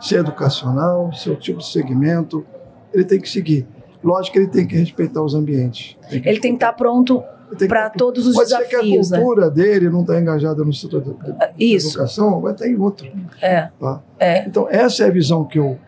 Se 0.00 0.16
é 0.16 0.20
educacional, 0.20 1.12
se 1.12 1.30
é 1.30 1.34
tipo 1.36 1.58
de 1.58 1.66
segmento, 1.66 2.44
ele 2.92 3.04
tem 3.04 3.20
que 3.20 3.28
seguir. 3.28 3.66
Lógico 4.02 4.34
que 4.34 4.38
ele 4.40 4.48
tem 4.48 4.66
que 4.66 4.76
respeitar 4.76 5.22
os 5.22 5.34
ambientes. 5.34 5.96
Tem 6.10 6.22
ele 6.24 6.40
tem 6.40 6.52
que 6.52 6.56
estar 6.56 6.72
pronto 6.72 7.22
para 7.68 7.90
todos 7.90 8.26
os 8.26 8.34
pode 8.34 8.48
desafios. 8.48 8.70
Pode 8.70 8.84
ser 8.84 8.88
que 8.88 8.94
a 8.94 9.18
né? 9.18 9.24
cultura 9.24 9.46
né? 9.46 9.50
dele 9.52 9.90
não 9.90 10.00
está 10.00 10.20
engajada 10.20 10.64
no 10.64 10.72
setor 10.72 11.00
da 11.00 11.50
educação, 11.58 12.40
vai 12.40 12.52
estar 12.52 12.66
em 12.66 12.76
outro. 12.76 13.06
É. 13.40 13.68
Tá? 13.80 14.02
é. 14.18 14.46
Então, 14.46 14.66
essa 14.70 15.04
é 15.04 15.06
a 15.06 15.10
visão 15.10 15.44
que 15.44 15.58
eu 15.58 15.78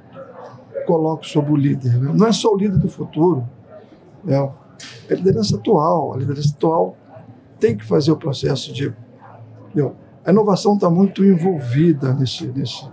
coloco 0.86 1.26
sobre 1.26 1.52
o 1.52 1.56
líder. 1.56 2.00
Né? 2.00 2.12
Não 2.14 2.26
é 2.26 2.32
só 2.32 2.52
o 2.52 2.56
líder 2.56 2.78
do 2.78 2.88
futuro, 2.88 3.46
é 4.26 4.36
a 4.36 4.50
liderança 5.10 5.56
atual. 5.56 6.14
A 6.14 6.16
liderança 6.16 6.54
atual 6.54 6.96
tem 7.58 7.76
que 7.76 7.84
fazer 7.84 8.12
o 8.12 8.16
processo 8.16 8.72
de. 8.72 8.92
A 10.24 10.30
inovação 10.30 10.74
está 10.74 10.88
muito 10.88 11.24
envolvida 11.24 12.12
nesse, 12.14 12.46
nesse, 12.46 12.88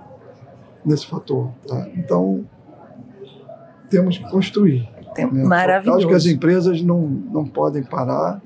nesse 0.86 1.08
fator. 1.08 1.50
Tá? 1.68 1.88
Então, 1.96 2.46
temos 3.90 4.18
que 4.18 4.30
construir. 4.30 4.90
Tem- 5.16 5.32
né? 5.32 5.44
Maravilhoso. 5.44 6.00
Acho 6.00 6.08
que 6.08 6.14
as 6.14 6.26
empresas 6.26 6.82
não, 6.82 7.02
não 7.02 7.46
podem 7.46 7.84
parar, 7.84 8.42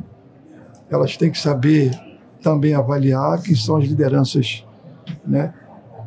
elas 0.89 1.17
têm 1.17 1.31
que 1.31 1.37
saber 1.39 1.91
também 2.41 2.73
avaliar 2.73 3.41
quem 3.41 3.55
são 3.55 3.77
as 3.77 3.85
lideranças 3.85 4.65
né, 5.25 5.53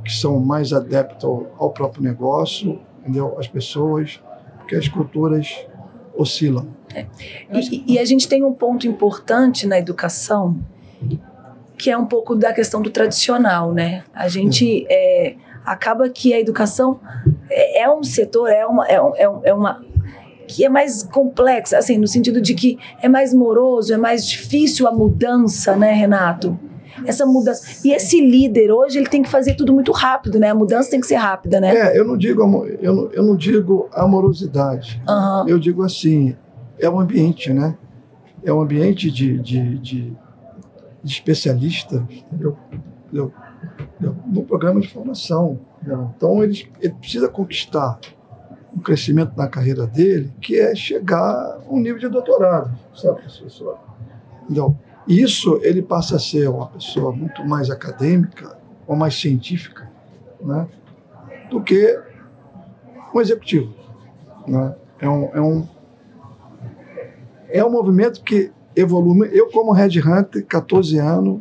que 0.04 0.12
são 0.12 0.38
mais 0.40 0.72
adeptas 0.72 1.24
ao, 1.24 1.46
ao 1.58 1.70
próprio 1.70 2.02
negócio, 2.02 2.80
entendeu? 3.00 3.36
as 3.38 3.46
pessoas, 3.46 4.20
porque 4.58 4.74
as 4.76 4.88
culturas 4.88 5.66
oscilam. 6.16 6.68
E, 7.52 7.84
e 7.94 7.98
a 7.98 8.04
gente 8.04 8.28
tem 8.28 8.42
um 8.42 8.52
ponto 8.52 8.86
importante 8.86 9.66
na 9.66 9.78
educação, 9.78 10.56
que 11.78 11.90
é 11.90 11.96
um 11.96 12.06
pouco 12.06 12.34
da 12.34 12.52
questão 12.52 12.82
do 12.82 12.90
tradicional, 12.90 13.72
né? 13.72 14.04
A 14.12 14.28
gente 14.28 14.86
é, 14.90 15.34
acaba 15.64 16.08
que 16.10 16.34
a 16.34 16.40
educação 16.40 17.00
é, 17.48 17.82
é 17.82 17.90
um 17.90 18.02
setor, 18.02 18.48
é 18.50 18.66
uma, 18.66 18.86
é, 18.88 18.94
é 18.94 19.28
um- 19.28 19.40
é 19.44 19.54
uma 19.54 19.82
que 20.50 20.64
é 20.64 20.68
mais 20.68 21.02
complexa, 21.04 21.78
assim, 21.78 21.96
no 21.96 22.08
sentido 22.08 22.40
de 22.40 22.54
que 22.54 22.78
é 23.00 23.08
mais 23.08 23.32
moroso, 23.32 23.94
é 23.94 23.96
mais 23.96 24.26
difícil 24.26 24.88
a 24.88 24.92
mudança, 24.92 25.76
né, 25.76 25.92
Renato? 25.92 26.58
Essa 27.06 27.24
mudança. 27.24 27.86
E 27.86 27.92
esse 27.92 28.20
líder 28.20 28.72
hoje, 28.72 28.98
ele 28.98 29.08
tem 29.08 29.22
que 29.22 29.28
fazer 29.28 29.54
tudo 29.54 29.72
muito 29.72 29.92
rápido, 29.92 30.38
né? 30.38 30.50
A 30.50 30.54
mudança 30.54 30.90
tem 30.90 31.00
que 31.00 31.06
ser 31.06 31.14
rápida, 31.14 31.60
né? 31.60 31.74
É, 31.74 31.98
eu 31.98 32.04
não 32.04 32.16
digo, 32.16 32.42
eu 32.80 32.94
não, 32.94 33.10
eu 33.12 33.22
não 33.22 33.36
digo 33.36 33.88
amorosidade. 33.92 35.00
Aham. 35.08 35.46
Eu 35.48 35.58
digo 35.58 35.82
assim, 35.84 36.36
é 36.78 36.90
um 36.90 36.98
ambiente, 36.98 37.52
né? 37.52 37.76
É 38.44 38.52
um 38.52 38.60
ambiente 38.60 39.10
de, 39.10 39.38
de, 39.38 39.78
de, 39.78 40.12
de 41.02 41.12
especialistas, 41.14 42.02
entendeu? 42.10 42.56
Entendeu? 43.06 43.32
Entendeu? 43.78 44.16
No 44.26 44.42
programa 44.42 44.80
de 44.80 44.88
formação. 44.88 45.60
entendeu? 45.80 46.10
Então, 46.16 46.42
ele, 46.42 46.68
ele 46.80 46.94
precisa 46.94 47.28
conquistar 47.28 47.98
um 48.74 48.80
crescimento 48.80 49.32
na 49.36 49.48
carreira 49.48 49.86
dele, 49.86 50.32
que 50.40 50.58
é 50.58 50.74
chegar 50.74 51.18
a 51.18 51.58
um 51.68 51.80
nível 51.80 51.98
de 51.98 52.08
doutorado, 52.08 52.70
sabe, 52.94 53.20
professor? 53.20 53.78
Entendeu? 54.44 54.76
Isso, 55.08 55.58
ele 55.62 55.82
passa 55.82 56.16
a 56.16 56.18
ser 56.18 56.48
uma 56.48 56.66
pessoa 56.66 57.12
muito 57.12 57.44
mais 57.44 57.70
acadêmica 57.70 58.56
ou 58.86 58.94
mais 58.94 59.14
científica, 59.14 59.90
né? 60.40 60.68
Do 61.50 61.62
que 61.62 61.98
um 63.14 63.20
executivo. 63.20 63.74
Né? 64.46 64.74
É, 65.00 65.08
um, 65.08 65.24
é, 65.34 65.40
um, 65.40 65.68
é 67.48 67.64
um 67.64 67.70
movimento 67.70 68.22
que 68.22 68.52
evolui. 68.76 69.30
Eu, 69.32 69.48
como 69.50 69.72
Red 69.72 69.98
Hunter, 70.00 70.46
14 70.46 70.98
anos, 70.98 71.40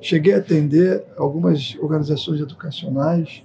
cheguei 0.00 0.34
a 0.34 0.38
atender 0.38 1.04
algumas 1.16 1.76
organizações 1.80 2.40
educacionais 2.40 3.42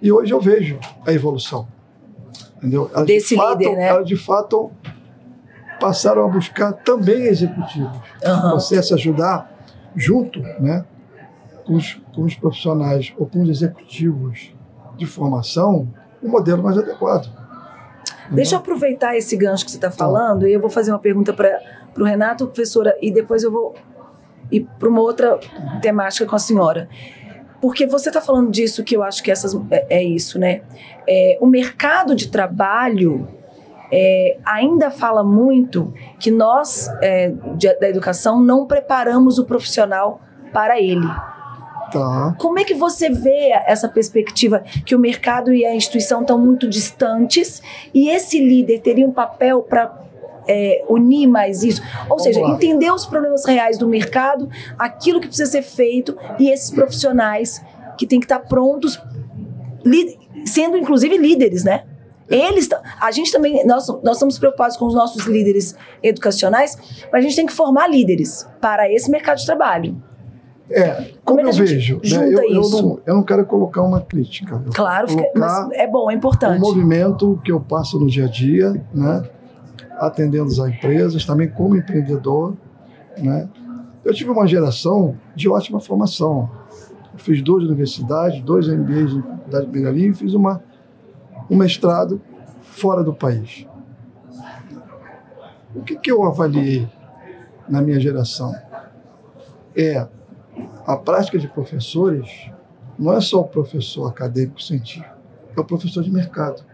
e 0.00 0.12
hoje 0.12 0.32
eu 0.32 0.40
vejo 0.40 0.78
a 1.06 1.12
evolução. 1.12 1.66
Entendeu? 2.58 2.90
Elas, 2.92 3.06
Desse 3.06 3.30
de 3.30 3.36
fato, 3.36 3.58
líder, 3.58 3.76
né? 3.76 3.88
Elas, 3.88 4.06
de 4.06 4.16
fato, 4.16 4.70
passaram 5.80 6.24
a 6.24 6.28
buscar 6.28 6.72
também 6.72 7.22
executivos. 7.22 7.98
Aham. 8.24 8.54
Você 8.54 8.82
se 8.82 8.92
ajudar 8.94 9.50
junto 9.94 10.40
né, 10.40 10.84
com, 11.64 11.74
os, 11.74 12.00
com 12.14 12.22
os 12.22 12.34
profissionais 12.34 13.12
ou 13.16 13.26
com 13.26 13.42
os 13.42 13.48
executivos 13.48 14.54
de 14.96 15.06
formação 15.06 15.88
um 16.22 16.28
modelo 16.28 16.62
mais 16.62 16.76
adequado. 16.76 17.28
Deixa 18.30 18.56
eu 18.56 18.58
aproveitar 18.58 19.16
esse 19.16 19.36
gancho 19.36 19.64
que 19.64 19.70
você 19.70 19.76
está 19.76 19.90
falando 19.90 20.46
e 20.46 20.52
eu 20.52 20.60
vou 20.60 20.68
fazer 20.68 20.90
uma 20.92 20.98
pergunta 20.98 21.32
para 21.32 21.60
o 21.96 22.04
Renato, 22.04 22.46
professora, 22.46 22.96
e 23.00 23.10
depois 23.10 23.42
eu 23.42 23.50
vou 23.50 23.74
ir 24.50 24.66
para 24.78 24.88
uma 24.88 25.00
outra 25.00 25.38
temática 25.80 26.26
com 26.26 26.36
a 26.36 26.38
senhora. 26.38 26.88
Porque 27.60 27.86
você 27.86 28.08
está 28.08 28.20
falando 28.20 28.50
disso 28.50 28.84
que 28.84 28.96
eu 28.96 29.02
acho 29.02 29.22
que 29.22 29.30
essas, 29.30 29.54
é, 29.70 29.86
é 29.98 30.02
isso, 30.02 30.38
né? 30.38 30.62
É, 31.08 31.38
o 31.40 31.46
mercado 31.46 32.14
de 32.14 32.28
trabalho 32.28 33.26
é, 33.90 34.36
ainda 34.44 34.90
fala 34.90 35.24
muito 35.24 35.92
que 36.20 36.30
nós, 36.30 36.88
é, 37.02 37.32
de- 37.56 37.74
da 37.80 37.88
educação, 37.88 38.40
não 38.40 38.66
preparamos 38.66 39.38
o 39.38 39.44
profissional 39.44 40.20
para 40.52 40.80
ele. 40.80 41.06
Tá. 41.90 42.34
Como 42.38 42.58
é 42.58 42.64
que 42.64 42.74
você 42.74 43.08
vê 43.08 43.50
essa 43.66 43.88
perspectiva 43.88 44.62
que 44.84 44.94
o 44.94 44.98
mercado 44.98 45.52
e 45.54 45.64
a 45.64 45.74
instituição 45.74 46.20
estão 46.20 46.38
muito 46.38 46.68
distantes 46.68 47.62
e 47.94 48.10
esse 48.10 48.38
líder 48.38 48.80
teria 48.80 49.06
um 49.06 49.12
papel 49.12 49.62
para 49.62 49.86
unir 50.88 51.26
mais 51.26 51.62
isso? 51.62 51.82
Ou 52.02 52.08
Vamos 52.16 52.22
seja, 52.24 52.40
lá. 52.40 52.50
entender 52.54 52.90
os 52.90 53.04
problemas 53.06 53.44
reais 53.44 53.76
do 53.78 53.86
mercado, 53.88 54.48
aquilo 54.78 55.20
que 55.20 55.26
precisa 55.28 55.50
ser 55.50 55.62
feito 55.62 56.16
e 56.38 56.50
esses 56.50 56.70
profissionais 56.70 57.62
que 57.98 58.06
têm 58.06 58.18
que 58.20 58.26
estar 58.26 58.40
prontos, 58.40 59.00
sendo 60.46 60.76
inclusive 60.76 61.16
líderes, 61.18 61.64
né? 61.64 61.84
Eles, 62.30 62.68
a 63.00 63.10
gente 63.10 63.32
também, 63.32 63.64
nós, 63.66 63.88
nós 64.02 64.16
estamos 64.16 64.38
preocupados 64.38 64.76
com 64.76 64.84
os 64.86 64.94
nossos 64.94 65.24
líderes 65.26 65.74
educacionais, 66.02 66.76
mas 67.10 67.20
a 67.24 67.26
gente 67.26 67.36
tem 67.36 67.46
que 67.46 67.52
formar 67.54 67.88
líderes 67.88 68.46
para 68.60 68.90
esse 68.92 69.10
mercado 69.10 69.38
de 69.38 69.46
trabalho. 69.46 69.96
É, 70.70 71.12
Como 71.24 71.38
como, 71.38 71.40
é 71.40 71.44
eu 71.44 71.52
vejo, 71.54 71.94
né, 71.96 72.00
eu, 72.30 72.42
eu 72.42 72.60
isso? 72.60 72.82
não, 72.82 73.00
eu 73.06 73.14
não 73.14 73.22
quero 73.22 73.46
colocar 73.46 73.82
uma 73.82 74.02
crítica. 74.02 74.62
Claro, 74.74 75.08
fica- 75.08 75.22
é 75.72 75.86
bom, 75.86 76.10
é 76.10 76.14
um 76.14 76.16
importante. 76.18 76.60
movimento 76.60 77.40
que 77.42 77.50
eu 77.50 77.58
passo 77.58 77.98
no 77.98 78.06
dia 78.06 78.26
a 78.26 78.28
dia, 78.28 78.72
né, 78.92 79.22
atendendo 79.98 80.50
as 80.50 80.58
empresas, 80.58 81.24
também 81.24 81.48
como 81.48 81.76
empreendedor. 81.76 82.56
Né. 83.18 83.48
Eu 84.04 84.14
tive 84.14 84.30
uma 84.30 84.46
geração 84.46 85.16
de 85.34 85.48
ótima 85.48 85.80
formação. 85.80 86.50
Eu 87.12 87.18
fiz 87.18 87.42
duas 87.42 87.64
universidades, 87.64 88.40
dois 88.42 88.68
MBAs 88.68 89.12
em 89.12 89.22
Faculdade 89.22 89.66
de 89.66 89.72
Beira-Linha 89.72 90.10
e 90.10 90.14
fiz 90.14 90.34
uma, 90.34 90.62
um 91.50 91.56
mestrado 91.56 92.20
fora 92.60 93.02
do 93.02 93.12
país. 93.12 93.66
O 95.74 95.82
que, 95.82 95.96
que 95.96 96.10
eu 96.10 96.24
avaliei 96.24 96.88
na 97.68 97.82
minha 97.82 98.00
geração? 98.00 98.54
É 99.76 100.06
a 100.86 100.96
prática 100.96 101.38
de 101.38 101.46
professores 101.46 102.50
não 102.98 103.12
é 103.12 103.20
só 103.20 103.40
o 103.40 103.44
professor 103.44 104.08
acadêmico 104.08 104.60
científico, 104.60 105.14
é 105.56 105.60
o 105.60 105.64
professor 105.64 106.02
de 106.02 106.10
mercado. 106.10 106.64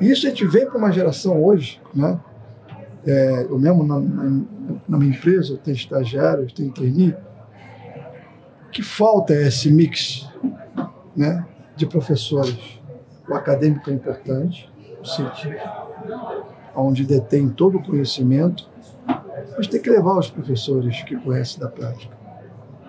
Isso 0.00 0.26
a 0.26 0.30
gente 0.30 0.46
vem 0.46 0.66
para 0.66 0.76
uma 0.78 0.90
geração 0.90 1.42
hoje, 1.42 1.80
né? 1.94 2.18
É, 3.06 3.46
eu 3.48 3.58
mesmo 3.58 3.84
na, 3.86 4.00
na- 4.00 4.42
na 4.88 4.98
minha 4.98 5.14
empresa, 5.14 5.52
eu 5.52 5.58
tenho 5.58 5.76
estagiários, 5.76 6.52
tenho 6.52 6.72
trainee, 6.72 7.14
que 8.72 8.82
falta 8.82 9.32
esse 9.34 9.70
mix 9.70 10.28
né, 11.16 11.44
de 11.76 11.86
professores. 11.86 12.80
O 13.28 13.34
acadêmico 13.34 13.88
é 13.90 13.92
importante, 13.92 14.70
o 15.00 15.04
científico, 15.06 15.60
onde 16.74 17.04
detém 17.04 17.48
todo 17.48 17.78
o 17.78 17.82
conhecimento, 17.82 18.68
mas 19.56 19.66
tem 19.66 19.80
que 19.80 19.90
levar 19.90 20.18
os 20.18 20.30
professores 20.30 21.02
que 21.04 21.14
conhecem 21.16 21.60
da 21.60 21.68
prática, 21.68 22.14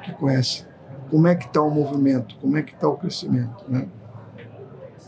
que 0.03 0.11
conhecem 0.13 0.65
como 1.11 1.27
é 1.27 1.35
que 1.35 1.45
está 1.45 1.61
o 1.61 1.69
movimento, 1.69 2.35
como 2.41 2.57
é 2.57 2.63
que 2.63 2.73
está 2.73 2.87
o 2.87 2.97
crescimento. 2.97 3.63
Né? 3.67 3.87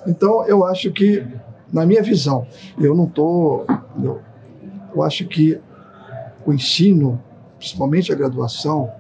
Então, 0.06 0.46
eu 0.46 0.63
acho 0.66 0.92
que, 0.92 1.25
na 1.71 1.86
minha 1.86 2.01
visão, 2.01 2.47
eu 2.79 2.95
não 2.95 3.05
estou. 3.05 3.65
eu, 4.01 4.21
eu 4.95 5.03
acho 5.03 5.27
que 5.27 5.59
o 6.45 6.53
ensino, 6.53 7.21
principalmente 7.57 8.12
a 8.12 8.15
graduação, 8.15 8.91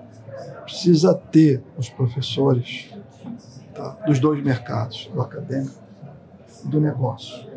precisa 0.63 1.13
ter 1.13 1.63
os 1.77 1.89
professores 1.89 2.93
tá, 3.73 3.97
dos 4.05 4.19
dois 4.19 4.43
mercados, 4.43 5.09
do 5.13 5.21
acadêmico 5.21 5.75
e 6.65 6.67
do 6.67 6.81
negócio. 6.81 7.47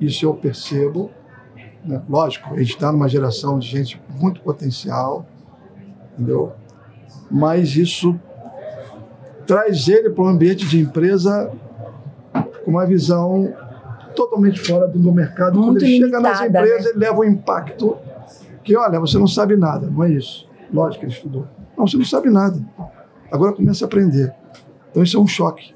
Isso 0.00 0.24
eu 0.24 0.34
percebo. 0.34 1.10
né? 1.84 2.00
Lógico, 2.08 2.54
a 2.54 2.58
gente 2.58 2.74
está 2.74 2.92
numa 2.92 3.08
geração 3.08 3.58
de 3.58 3.66
gente 3.66 4.00
muito 4.08 4.40
potencial, 4.42 5.26
entendeu? 6.12 6.52
mas 7.32 7.76
isso 7.76 8.20
traz 9.46 9.88
ele 9.88 10.10
para 10.10 10.24
um 10.24 10.28
ambiente 10.28 10.66
de 10.66 10.78
empresa 10.78 11.50
com 12.62 12.70
uma 12.70 12.84
visão 12.84 13.52
totalmente 14.14 14.60
fora 14.60 14.86
do 14.88 14.98
do 14.98 15.12
mercado. 15.12 15.58
Muito 15.58 15.80
Quando 15.80 15.82
ele 15.82 15.98
chega 15.98 16.20
nas 16.20 16.40
limitada, 16.40 16.66
empresas, 16.66 16.84
né? 16.84 16.90
ele 16.90 16.98
leva 16.98 17.18
um 17.18 17.24
impacto 17.24 17.96
que, 18.62 18.76
olha, 18.76 19.00
você 19.00 19.18
não 19.18 19.26
sabe 19.26 19.56
nada, 19.56 19.88
não 19.88 20.04
é 20.04 20.10
isso. 20.10 20.48
Lógico 20.72 21.00
que 21.00 21.06
ele 21.06 21.12
estudou. 21.12 21.46
Não, 21.76 21.86
você 21.86 21.96
não 21.96 22.04
sabe 22.04 22.30
nada. 22.30 22.62
Agora 23.30 23.52
começa 23.52 23.84
a 23.84 23.86
aprender. 23.86 24.32
Então 24.90 25.02
isso 25.02 25.16
é 25.16 25.20
um 25.20 25.26
choque. 25.26 25.74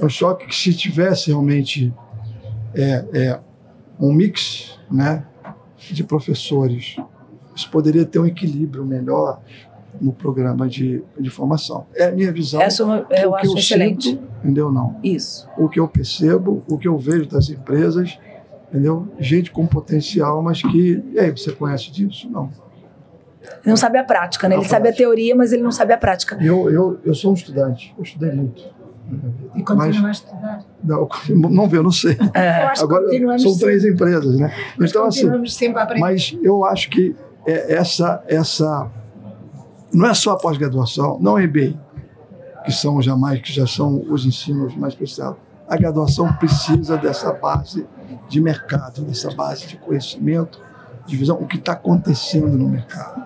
É 0.00 0.04
um 0.04 0.08
choque 0.08 0.46
que 0.46 0.54
se 0.54 0.74
tivesse 0.74 1.28
realmente 1.28 1.92
é, 2.74 3.04
é, 3.12 3.40
um 3.98 4.12
mix 4.12 4.78
né, 4.90 5.24
de 5.78 6.04
professores, 6.04 6.96
isso 7.54 7.70
poderia 7.70 8.04
ter 8.04 8.18
um 8.18 8.26
equilíbrio 8.26 8.84
melhor 8.84 9.40
no 10.00 10.12
programa 10.12 10.68
de, 10.68 11.02
de 11.18 11.30
formação. 11.30 11.86
É 11.94 12.06
a 12.06 12.12
minha 12.12 12.32
visão. 12.32 12.60
Essa 12.60 12.82
é 12.82 12.86
uma- 12.86 13.06
eu 13.10 13.30
o 13.30 13.34
que 13.36 13.40
acho 13.42 13.52
eu 13.52 13.56
excelente. 13.58 14.10
sinto, 14.10 14.22
entendeu? 14.42 14.70
Não. 14.70 14.96
Isso. 15.02 15.48
O 15.56 15.68
que 15.68 15.80
eu 15.80 15.88
percebo, 15.88 16.62
o 16.68 16.76
que 16.78 16.86
eu 16.88 16.96
vejo 16.98 17.26
das 17.26 17.48
empresas, 17.48 18.18
entendeu? 18.68 19.08
Gente 19.18 19.50
com 19.50 19.66
potencial, 19.66 20.42
mas 20.42 20.62
que. 20.62 21.02
E 21.12 21.18
aí, 21.18 21.30
você 21.30 21.52
conhece 21.52 21.90
disso? 21.90 22.28
Não. 22.30 22.50
Ele 23.42 23.70
não 23.70 23.76
sabe 23.76 23.98
a 23.98 24.04
prática, 24.04 24.48
né? 24.48 24.54
A 24.54 24.58
Ele 24.58 24.68
sabe 24.68 24.80
a 24.80 24.92
prática. 24.92 25.02
teoria, 25.02 25.34
mas 25.34 25.52
ele 25.52 25.62
não 25.62 25.72
sabe 25.72 25.92
a 25.92 25.98
prática. 25.98 26.36
Eu, 26.42 26.70
eu, 26.70 27.00
eu 27.04 27.14
sou 27.14 27.30
um 27.30 27.34
estudante, 27.34 27.94
eu 27.96 28.02
estudei 28.04 28.30
muito. 28.32 28.62
E 29.56 29.62
continua 29.64 30.08
a 30.08 30.12
estudar. 30.12 30.64
Não, 30.84 31.08
não 31.50 31.68
vê, 31.68 31.78
eu 31.78 31.82
não 31.82 31.90
sei. 31.90 32.16
Acho 32.70 32.84
Agora 32.84 33.06
são 33.40 33.58
três 33.58 33.82
sempre, 33.82 33.94
empresas, 33.94 34.38
né? 34.38 34.52
Então, 34.80 35.04
assim, 35.04 35.28
mas 35.98 36.36
eu 36.42 36.64
acho 36.64 36.88
que 36.90 37.16
é 37.44 37.74
essa, 37.74 38.22
essa 38.28 38.88
não 39.92 40.06
é 40.06 40.14
só 40.14 40.32
a 40.32 40.36
pós-graduação, 40.38 41.18
não 41.20 41.38
é 41.38 41.46
MBA, 41.46 41.74
que 42.64 42.72
são 42.72 43.00
jamais, 43.00 43.40
que 43.40 43.52
já 43.52 43.66
são 43.66 44.04
os 44.08 44.24
ensinos 44.26 44.76
mais 44.76 44.94
precisados. 44.94 45.38
A 45.68 45.76
graduação 45.76 46.32
precisa 46.34 46.96
dessa 46.96 47.32
base 47.32 47.86
de 48.28 48.40
mercado, 48.40 49.02
dessa 49.02 49.30
base 49.34 49.66
de 49.66 49.76
conhecimento, 49.76 50.60
de 51.06 51.16
visão, 51.16 51.36
o 51.36 51.46
que 51.46 51.56
está 51.56 51.72
acontecendo 51.72 52.56
no 52.58 52.68
mercado. 52.68 53.24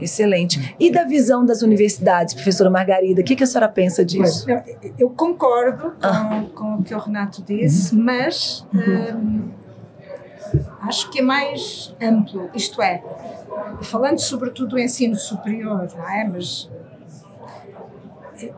Excelente. 0.00 0.74
E 0.78 0.90
da 0.90 1.04
visão 1.04 1.44
das 1.44 1.62
universidades, 1.62 2.34
professora 2.34 2.70
Margarida, 2.70 3.20
o 3.20 3.24
que, 3.24 3.34
que 3.34 3.42
a 3.42 3.46
senhora 3.46 3.68
pensa 3.68 4.04
disso? 4.04 4.48
Eu, 4.50 4.62
eu 4.98 5.10
concordo 5.10 5.92
com, 5.92 6.06
Ah. 6.06 6.44
com 6.54 6.74
o 6.76 6.82
que 6.82 6.94
o 6.94 6.98
Renato 6.98 7.42
disse, 7.42 7.96
mas 7.96 8.66
hum, 8.74 9.48
acho 10.82 11.10
que 11.10 11.20
é 11.20 11.22
mais 11.22 11.94
amplo. 12.00 12.50
Isto 12.54 12.80
é, 12.82 13.02
falando 13.82 14.18
sobretudo 14.18 14.70
do 14.70 14.78
ensino 14.78 15.16
superior, 15.16 15.88
não 15.96 16.08
é? 16.08 16.24
Mas 16.24 16.70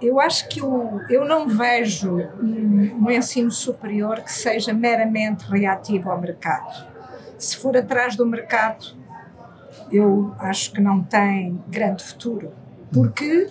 eu 0.00 0.20
acho 0.20 0.48
que 0.48 0.60
eu, 0.60 1.00
eu 1.08 1.24
não 1.24 1.48
vejo 1.48 2.16
um, 2.40 3.06
um 3.06 3.10
ensino 3.10 3.50
superior 3.50 4.20
que 4.20 4.32
seja 4.32 4.72
meramente 4.72 5.44
reativo 5.44 6.10
ao 6.10 6.20
mercado. 6.20 6.86
Se 7.38 7.56
for 7.56 7.76
atrás 7.76 8.16
do 8.16 8.26
mercado, 8.26 8.94
eu 9.90 10.34
acho 10.38 10.72
que 10.72 10.80
não 10.80 11.02
tem 11.02 11.58
grande 11.68 12.04
futuro. 12.04 12.52
Porque 12.92 13.48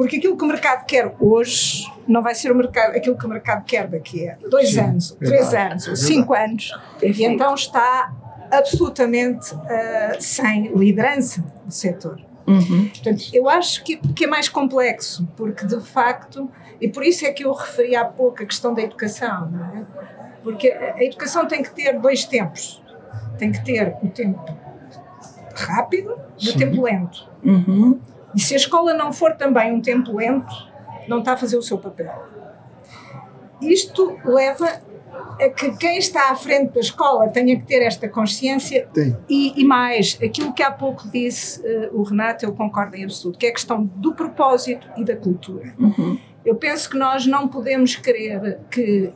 porque 0.00 0.16
aquilo 0.16 0.34
que 0.34 0.44
o 0.44 0.46
mercado 0.46 0.86
quer 0.86 1.14
hoje 1.20 1.86
não 2.08 2.22
vai 2.22 2.34
ser 2.34 2.50
o 2.50 2.54
mercado, 2.54 2.96
aquilo 2.96 3.18
que 3.18 3.26
o 3.26 3.28
mercado 3.28 3.66
quer 3.66 3.86
daqui 3.86 4.26
a 4.26 4.38
dois 4.48 4.70
Sim, 4.70 4.80
anos, 4.80 5.10
três 5.10 5.52
anos, 5.52 5.88
é 5.88 5.94
cinco 5.94 6.32
anos. 6.32 6.72
E 7.02 7.22
então 7.22 7.54
está 7.54 8.10
absolutamente 8.50 9.54
ah, 9.54 10.16
sem 10.18 10.74
liderança 10.74 11.44
do 11.66 11.70
setor. 11.70 12.18
Uhum. 12.46 12.88
Portanto, 12.88 13.24
eu 13.34 13.46
acho 13.46 13.84
que, 13.84 13.98
que 13.98 14.24
é 14.24 14.26
mais 14.26 14.48
complexo, 14.48 15.28
porque 15.36 15.66
de 15.66 15.78
facto, 15.82 16.50
e 16.80 16.88
por 16.88 17.04
isso 17.04 17.26
é 17.26 17.30
que 17.30 17.44
eu 17.44 17.52
referi 17.52 17.94
há 17.94 18.06
pouco 18.06 18.42
a 18.42 18.46
questão 18.46 18.72
da 18.72 18.80
educação, 18.80 19.50
não 19.50 19.64
é? 19.66 19.84
Porque 20.42 20.70
a 20.70 21.04
educação 21.04 21.46
tem 21.46 21.62
que 21.62 21.74
ter 21.74 22.00
dois 22.00 22.24
tempos. 22.24 22.82
Tem 23.36 23.52
que 23.52 23.62
ter 23.62 23.94
o 24.02 24.08
tempo 24.08 24.42
rápido 25.54 26.16
e 26.40 26.48
o 26.48 26.56
tempo 26.56 26.80
lento. 26.80 27.28
Uhum. 27.44 28.00
E 28.34 28.40
se 28.40 28.54
a 28.54 28.56
escola 28.56 28.94
não 28.94 29.12
for 29.12 29.34
também 29.36 29.72
um 29.72 29.80
tempo 29.80 30.16
lento, 30.16 30.54
não 31.08 31.18
está 31.18 31.32
a 31.32 31.36
fazer 31.36 31.56
o 31.56 31.62
seu 31.62 31.78
papel. 31.78 32.12
Isto 33.60 34.18
leva 34.24 34.80
a 35.40 35.48
que 35.48 35.76
quem 35.76 35.98
está 35.98 36.30
à 36.30 36.36
frente 36.36 36.74
da 36.74 36.80
escola 36.80 37.28
tenha 37.28 37.58
que 37.58 37.66
ter 37.66 37.82
esta 37.82 38.08
consciência 38.08 38.88
Tem. 38.92 39.16
e, 39.28 39.60
e 39.60 39.64
mais, 39.64 40.18
aquilo 40.22 40.52
que 40.52 40.62
há 40.62 40.70
pouco 40.70 41.08
disse 41.08 41.60
eh, 41.66 41.90
o 41.92 42.02
Renato, 42.02 42.44
eu 42.44 42.52
concordo 42.52 42.96
em 42.96 43.04
absoluto, 43.04 43.38
que 43.38 43.46
é 43.46 43.48
a 43.50 43.52
questão 43.52 43.84
do 43.84 44.14
propósito 44.14 44.88
e 44.96 45.04
da 45.04 45.16
cultura. 45.16 45.74
Uhum. 45.78 46.18
Eu 46.44 46.54
penso 46.54 46.88
que 46.88 46.96
nós 46.96 47.26
não 47.26 47.48
podemos 47.48 47.96
querer 47.96 48.60
que, 48.70 49.12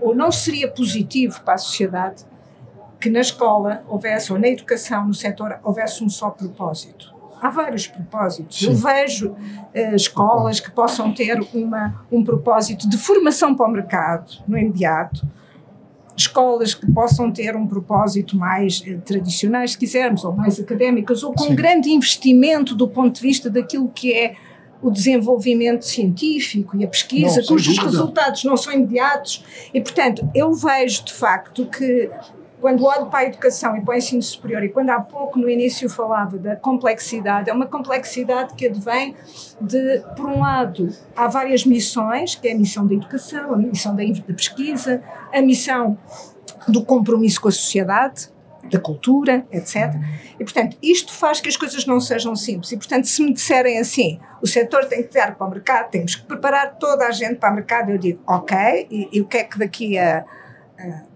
ou 0.00 0.14
não 0.14 0.32
seria 0.32 0.68
positivo 0.68 1.40
para 1.42 1.54
a 1.54 1.58
sociedade, 1.58 2.24
que 2.98 3.10
na 3.10 3.20
escola 3.20 3.84
houvesse, 3.88 4.32
ou 4.32 4.38
na 4.38 4.48
educação, 4.48 5.06
no 5.06 5.14
setor, 5.14 5.58
houvesse 5.62 6.02
um 6.02 6.08
só 6.08 6.30
propósito. 6.30 7.11
Há 7.42 7.50
vários 7.50 7.88
propósitos. 7.88 8.62
Eu 8.62 8.72
Sim. 8.72 8.82
vejo 8.86 9.34
eh, 9.74 9.96
escolas 9.96 10.60
que 10.60 10.70
possam 10.70 11.12
ter 11.12 11.40
uma, 11.52 12.06
um 12.10 12.22
propósito 12.22 12.88
de 12.88 12.96
formação 12.96 13.52
para 13.52 13.66
o 13.66 13.72
mercado, 13.72 14.30
no 14.46 14.56
imediato, 14.56 15.26
escolas 16.16 16.72
que 16.72 16.88
possam 16.92 17.32
ter 17.32 17.56
um 17.56 17.66
propósito 17.66 18.36
mais 18.36 18.80
eh, 18.86 18.94
tradicionais, 19.04 19.72
se 19.72 19.78
quisermos, 19.78 20.24
ou 20.24 20.32
mais 20.32 20.60
académicas, 20.60 21.24
ou 21.24 21.32
com 21.34 21.46
Sim. 21.48 21.56
grande 21.56 21.90
investimento 21.90 22.76
do 22.76 22.86
ponto 22.86 23.16
de 23.16 23.22
vista 23.22 23.50
daquilo 23.50 23.88
que 23.88 24.12
é 24.14 24.36
o 24.80 24.88
desenvolvimento 24.88 25.84
científico 25.84 26.76
e 26.76 26.84
a 26.84 26.88
pesquisa, 26.88 27.40
Não, 27.40 27.46
cujos 27.48 27.74
dúvida. 27.76 27.84
resultados 27.90 28.44
não 28.44 28.56
são 28.56 28.72
imediatos. 28.72 29.44
E, 29.74 29.80
portanto, 29.80 30.28
eu 30.32 30.52
vejo 30.52 31.04
de 31.04 31.12
facto 31.12 31.66
que 31.66 32.08
quando 32.62 32.84
olho 32.84 33.06
para 33.06 33.18
a 33.18 33.24
educação 33.24 33.76
e 33.76 33.80
para 33.80 33.92
o 33.92 33.98
ensino 33.98 34.22
superior, 34.22 34.62
e 34.62 34.68
quando 34.68 34.90
há 34.90 35.00
pouco 35.00 35.36
no 35.36 35.50
início 35.50 35.90
falava 35.90 36.38
da 36.38 36.54
complexidade, 36.54 37.50
é 37.50 37.52
uma 37.52 37.66
complexidade 37.66 38.54
que 38.54 38.68
advém 38.68 39.16
de, 39.60 40.00
por 40.16 40.26
um 40.26 40.40
lado, 40.40 40.88
há 41.16 41.26
várias 41.26 41.66
missões, 41.66 42.36
que 42.36 42.46
é 42.46 42.52
a 42.52 42.56
missão 42.56 42.86
da 42.86 42.94
educação, 42.94 43.52
a 43.52 43.56
missão 43.56 43.96
da, 43.96 44.04
da 44.04 44.34
pesquisa, 44.34 45.02
a 45.34 45.42
missão 45.42 45.98
do 46.68 46.84
compromisso 46.84 47.40
com 47.40 47.48
a 47.48 47.52
sociedade, 47.52 48.30
da 48.70 48.78
cultura, 48.78 49.44
etc. 49.50 49.92
E, 50.38 50.44
portanto, 50.44 50.76
isto 50.80 51.12
faz 51.12 51.40
que 51.40 51.48
as 51.48 51.56
coisas 51.56 51.84
não 51.84 52.00
sejam 52.00 52.36
simples. 52.36 52.70
E, 52.70 52.76
portanto, 52.76 53.06
se 53.06 53.24
me 53.24 53.32
disserem 53.32 53.78
assim, 53.78 54.20
o 54.40 54.46
setor 54.46 54.84
tem 54.84 55.02
que 55.02 55.12
dar 55.12 55.34
para 55.34 55.46
o 55.46 55.50
mercado, 55.50 55.90
temos 55.90 56.14
que 56.14 56.24
preparar 56.24 56.76
toda 56.78 57.08
a 57.08 57.10
gente 57.10 57.34
para 57.34 57.50
o 57.50 57.54
mercado, 57.56 57.90
eu 57.90 57.98
digo, 57.98 58.20
ok, 58.24 58.86
e, 58.88 59.08
e 59.12 59.20
o 59.20 59.26
que 59.26 59.38
é 59.38 59.44
que 59.44 59.58
daqui 59.58 59.98
a, 59.98 60.20
a 60.20 60.24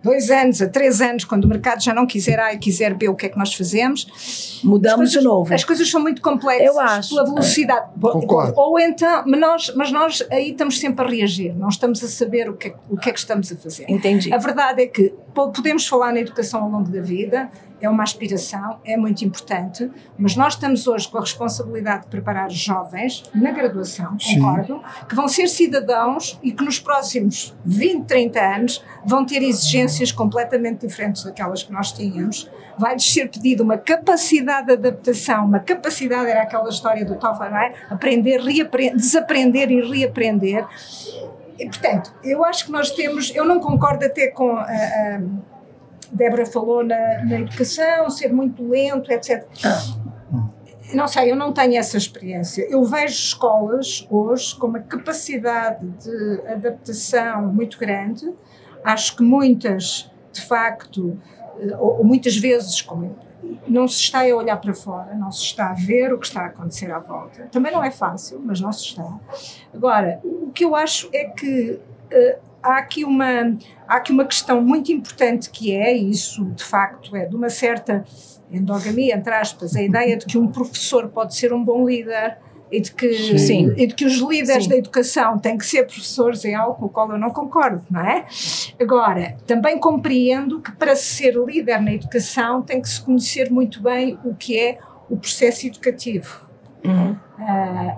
dois 0.02 0.30
anos, 0.30 0.60
a 0.62 0.68
três 0.68 1.00
anos, 1.00 1.24
quando 1.24 1.44
o 1.44 1.48
mercado 1.48 1.82
já 1.82 1.92
não 1.94 2.06
quiser 2.06 2.38
A 2.38 2.52
e 2.54 2.58
quiser 2.58 2.94
B, 2.94 3.08
o 3.08 3.14
que 3.14 3.26
é 3.26 3.28
que 3.28 3.38
nós 3.38 3.52
fazemos? 3.54 4.60
Mudamos 4.64 4.90
As 4.90 4.96
coisas- 4.98 5.12
de 5.22 5.24
novo. 5.24 5.54
As 5.54 5.64
coisas 5.64 5.90
são 5.90 6.00
muito 6.00 6.22
complexas 6.22 6.66
Eu 6.66 6.80
acho. 6.80 7.08
pela 7.10 7.24
velocidade. 7.24 7.86
Concordo. 8.00 8.52
Ou 8.56 8.78
então, 8.78 9.24
mas 9.26 9.40
nós, 9.40 9.72
mas 9.76 9.92
nós 9.92 10.22
aí 10.30 10.50
estamos 10.50 10.78
sempre 10.78 11.04
a 11.04 11.08
reagir, 11.08 11.54
não 11.56 11.68
estamos 11.68 12.02
a 12.02 12.08
saber 12.08 12.48
o 12.48 12.54
que, 12.54 12.68
é, 12.68 12.74
o 12.90 12.96
que 12.96 13.10
é 13.10 13.12
que 13.12 13.18
estamos 13.18 13.50
a 13.52 13.56
fazer. 13.56 13.84
Entendi. 13.88 14.32
A 14.32 14.38
verdade 14.38 14.82
é 14.82 14.86
que 14.86 15.12
po- 15.34 15.50
podemos 15.50 15.86
falar 15.86 16.12
na 16.12 16.20
educação 16.20 16.62
ao 16.64 16.70
longo 16.70 16.88
da 16.90 17.00
vida, 17.00 17.50
é 17.80 17.88
uma 17.88 18.02
aspiração, 18.02 18.78
é 18.84 18.96
muito 18.96 19.24
importante, 19.24 19.90
mas 20.18 20.34
nós 20.34 20.54
estamos 20.54 20.86
hoje 20.86 21.08
com 21.08 21.18
a 21.18 21.20
responsabilidade 21.20 22.04
de 22.04 22.08
preparar 22.08 22.50
jovens 22.50 23.22
na 23.34 23.50
graduação, 23.50 24.18
Sim. 24.18 24.40
concordo, 24.40 24.82
que 25.08 25.14
vão 25.14 25.28
ser 25.28 25.46
cidadãos 25.48 26.38
e 26.42 26.52
que 26.52 26.64
nos 26.64 26.78
próximos 26.78 27.54
20, 27.64 28.06
30 28.06 28.40
anos 28.40 28.84
vão 29.04 29.24
ter 29.26 29.42
exigências 29.42 30.10
completamente 30.10 30.86
diferentes 30.86 31.24
daquelas 31.24 31.62
que 31.62 31.72
nós 31.72 31.92
tínhamos. 31.92 32.50
Vai-lhes 32.78 33.12
ser 33.12 33.28
pedido 33.30 33.62
uma 33.62 33.78
capacidade 33.78 34.66
de 34.66 34.72
adaptação, 34.72 35.46
uma 35.46 35.60
capacidade, 35.60 36.30
era 36.30 36.42
aquela 36.42 36.68
história 36.68 37.04
do 37.04 37.16
Toffler, 37.16 37.52
é? 37.54 37.74
Aprender, 37.90 38.40
desaprender 38.94 39.70
e 39.70 39.80
reaprender. 39.80 40.66
E, 41.58 41.64
portanto, 41.66 42.12
eu 42.22 42.44
acho 42.44 42.66
que 42.66 42.72
nós 42.72 42.90
temos, 42.90 43.34
eu 43.34 43.44
não 43.44 43.60
concordo 43.60 44.04
até 44.04 44.28
com 44.28 44.56
a, 44.56 44.62
a 44.62 45.20
Débora 46.12 46.46
falou 46.46 46.84
na, 46.84 47.24
na 47.24 47.40
educação, 47.40 48.08
ser 48.10 48.32
muito 48.32 48.66
lento, 48.66 49.10
etc. 49.10 49.46
Não 50.94 51.08
sei, 51.08 51.32
eu 51.32 51.36
não 51.36 51.52
tenho 51.52 51.76
essa 51.76 51.96
experiência. 51.96 52.66
Eu 52.70 52.84
vejo 52.84 53.14
escolas 53.14 54.06
hoje 54.10 54.54
com 54.56 54.68
uma 54.68 54.80
capacidade 54.80 55.84
de 55.86 56.40
adaptação 56.46 57.52
muito 57.52 57.78
grande. 57.78 58.32
Acho 58.84 59.16
que 59.16 59.22
muitas, 59.22 60.10
de 60.32 60.42
facto, 60.42 61.18
eh, 61.58 61.76
ou, 61.76 62.04
muitas 62.04 62.36
vezes, 62.36 62.80
como 62.80 63.16
não 63.66 63.88
se 63.88 64.00
está 64.00 64.20
a 64.20 64.34
olhar 64.34 64.56
para 64.60 64.74
fora, 64.74 65.14
não 65.14 65.30
se 65.32 65.42
está 65.42 65.70
a 65.70 65.74
ver 65.74 66.12
o 66.12 66.18
que 66.18 66.26
está 66.26 66.42
a 66.42 66.46
acontecer 66.46 66.90
à 66.92 67.00
volta. 67.00 67.48
Também 67.50 67.72
não 67.72 67.82
é 67.82 67.90
fácil, 67.90 68.40
mas 68.44 68.60
não 68.60 68.72
se 68.72 68.84
está. 68.84 69.18
Agora, 69.74 70.20
o 70.24 70.50
que 70.52 70.64
eu 70.64 70.76
acho 70.76 71.08
é 71.12 71.24
que 71.24 71.80
eh, 72.10 72.38
há 72.66 72.78
aqui 72.78 73.04
uma 73.04 73.56
há 73.86 73.96
aqui 73.96 74.12
uma 74.12 74.24
questão 74.24 74.60
muito 74.60 74.90
importante 74.92 75.50
que 75.50 75.72
é 75.74 75.96
e 75.96 76.10
isso 76.10 76.44
de 76.46 76.64
facto 76.64 77.14
é 77.14 77.24
de 77.26 77.36
uma 77.36 77.48
certa 77.48 78.04
endogamia 78.50 79.14
entre 79.14 79.32
aspas 79.34 79.74
a 79.76 79.82
ideia 79.82 80.16
de 80.16 80.26
que 80.26 80.36
um 80.38 80.48
professor 80.48 81.08
pode 81.08 81.34
ser 81.34 81.52
um 81.52 81.64
bom 81.64 81.86
líder 81.86 82.38
e 82.70 82.80
de 82.80 82.92
que 82.92 83.38
Sim. 83.38 83.72
e 83.76 83.86
de 83.86 83.94
que 83.94 84.04
os 84.04 84.14
líderes 84.16 84.64
Sim. 84.64 84.70
da 84.70 84.76
educação 84.76 85.38
têm 85.38 85.56
que 85.56 85.64
ser 85.64 85.84
professores 85.84 86.44
é 86.44 86.54
algo 86.54 86.74
com 86.74 86.86
o 86.86 86.88
qual 86.88 87.10
eu 87.12 87.18
não 87.18 87.30
concordo 87.30 87.84
não 87.88 88.00
é 88.00 88.26
agora 88.80 89.36
também 89.46 89.78
compreendo 89.78 90.60
que 90.60 90.72
para 90.72 90.96
ser 90.96 91.34
líder 91.36 91.80
na 91.80 91.92
educação 91.94 92.62
tem 92.62 92.80
que 92.80 92.88
se 92.88 93.00
conhecer 93.00 93.50
muito 93.50 93.80
bem 93.80 94.18
o 94.24 94.34
que 94.34 94.58
é 94.58 94.78
o 95.08 95.16
processo 95.16 95.66
educativo 95.66 96.44
Uhum. 96.84 97.16
ah, 97.40 97.96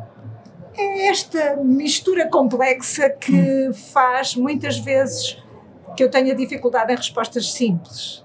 é 0.78 1.08
esta 1.08 1.56
mistura 1.56 2.28
complexa 2.28 3.10
que 3.10 3.70
faz 3.92 4.36
muitas 4.36 4.78
vezes 4.78 5.36
que 5.96 6.04
eu 6.04 6.10
tenha 6.10 6.34
dificuldade 6.34 6.92
em 6.92 6.96
respostas 6.96 7.52
simples. 7.52 8.24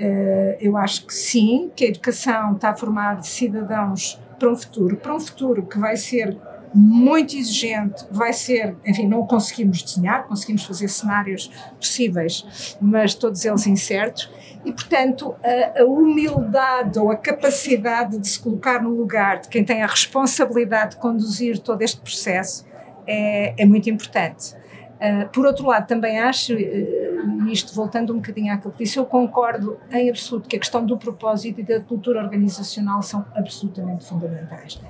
Ah, 0.00 0.56
eu 0.60 0.76
acho 0.76 1.06
que 1.06 1.14
sim, 1.14 1.70
que 1.74 1.84
a 1.84 1.88
educação 1.88 2.54
está 2.54 2.70
a 2.70 2.76
formar 2.76 3.22
cidadãos 3.22 4.20
para 4.38 4.50
um 4.50 4.56
futuro, 4.56 4.96
para 4.96 5.14
um 5.14 5.20
futuro 5.20 5.62
que 5.64 5.78
vai 5.78 5.96
ser 5.96 6.36
muito 6.74 7.36
exigente, 7.36 8.04
vai 8.10 8.32
ser, 8.32 8.76
enfim, 8.84 9.06
não 9.06 9.26
conseguimos 9.26 9.82
desenhar, 9.82 10.26
conseguimos 10.26 10.64
fazer 10.64 10.88
cenários 10.88 11.50
possíveis, 11.78 12.76
mas 12.80 13.14
todos 13.14 13.44
eles 13.44 13.66
incertos, 13.66 14.30
e 14.64 14.72
portanto 14.72 15.34
a, 15.42 15.82
a 15.82 15.84
humildade 15.84 16.98
ou 16.98 17.10
a 17.10 17.16
capacidade 17.16 18.18
de 18.18 18.28
se 18.28 18.38
colocar 18.38 18.82
no 18.82 18.90
lugar 18.90 19.40
de 19.40 19.48
quem 19.48 19.64
tem 19.64 19.82
a 19.82 19.86
responsabilidade 19.86 20.92
de 20.92 20.96
conduzir 20.96 21.58
todo 21.58 21.82
este 21.82 22.00
processo 22.00 22.66
é, 23.06 23.54
é 23.56 23.64
muito 23.64 23.88
importante. 23.88 24.54
Uh, 24.96 25.28
por 25.28 25.44
outro 25.44 25.66
lado, 25.66 25.86
também 25.86 26.18
acho, 26.18 26.54
uh, 26.54 27.48
isto 27.48 27.74
voltando 27.74 28.12
um 28.14 28.16
bocadinho 28.16 28.52
àquilo 28.52 28.72
que 28.72 28.84
disse, 28.84 28.98
eu 28.98 29.04
concordo 29.04 29.78
em 29.92 30.08
absoluto 30.08 30.48
que 30.48 30.56
a 30.56 30.58
questão 30.58 30.84
do 30.84 30.96
propósito 30.96 31.60
e 31.60 31.62
da 31.62 31.80
cultura 31.80 32.22
organizacional 32.22 33.02
são 33.02 33.24
absolutamente 33.34 34.06
fundamentais. 34.06 34.80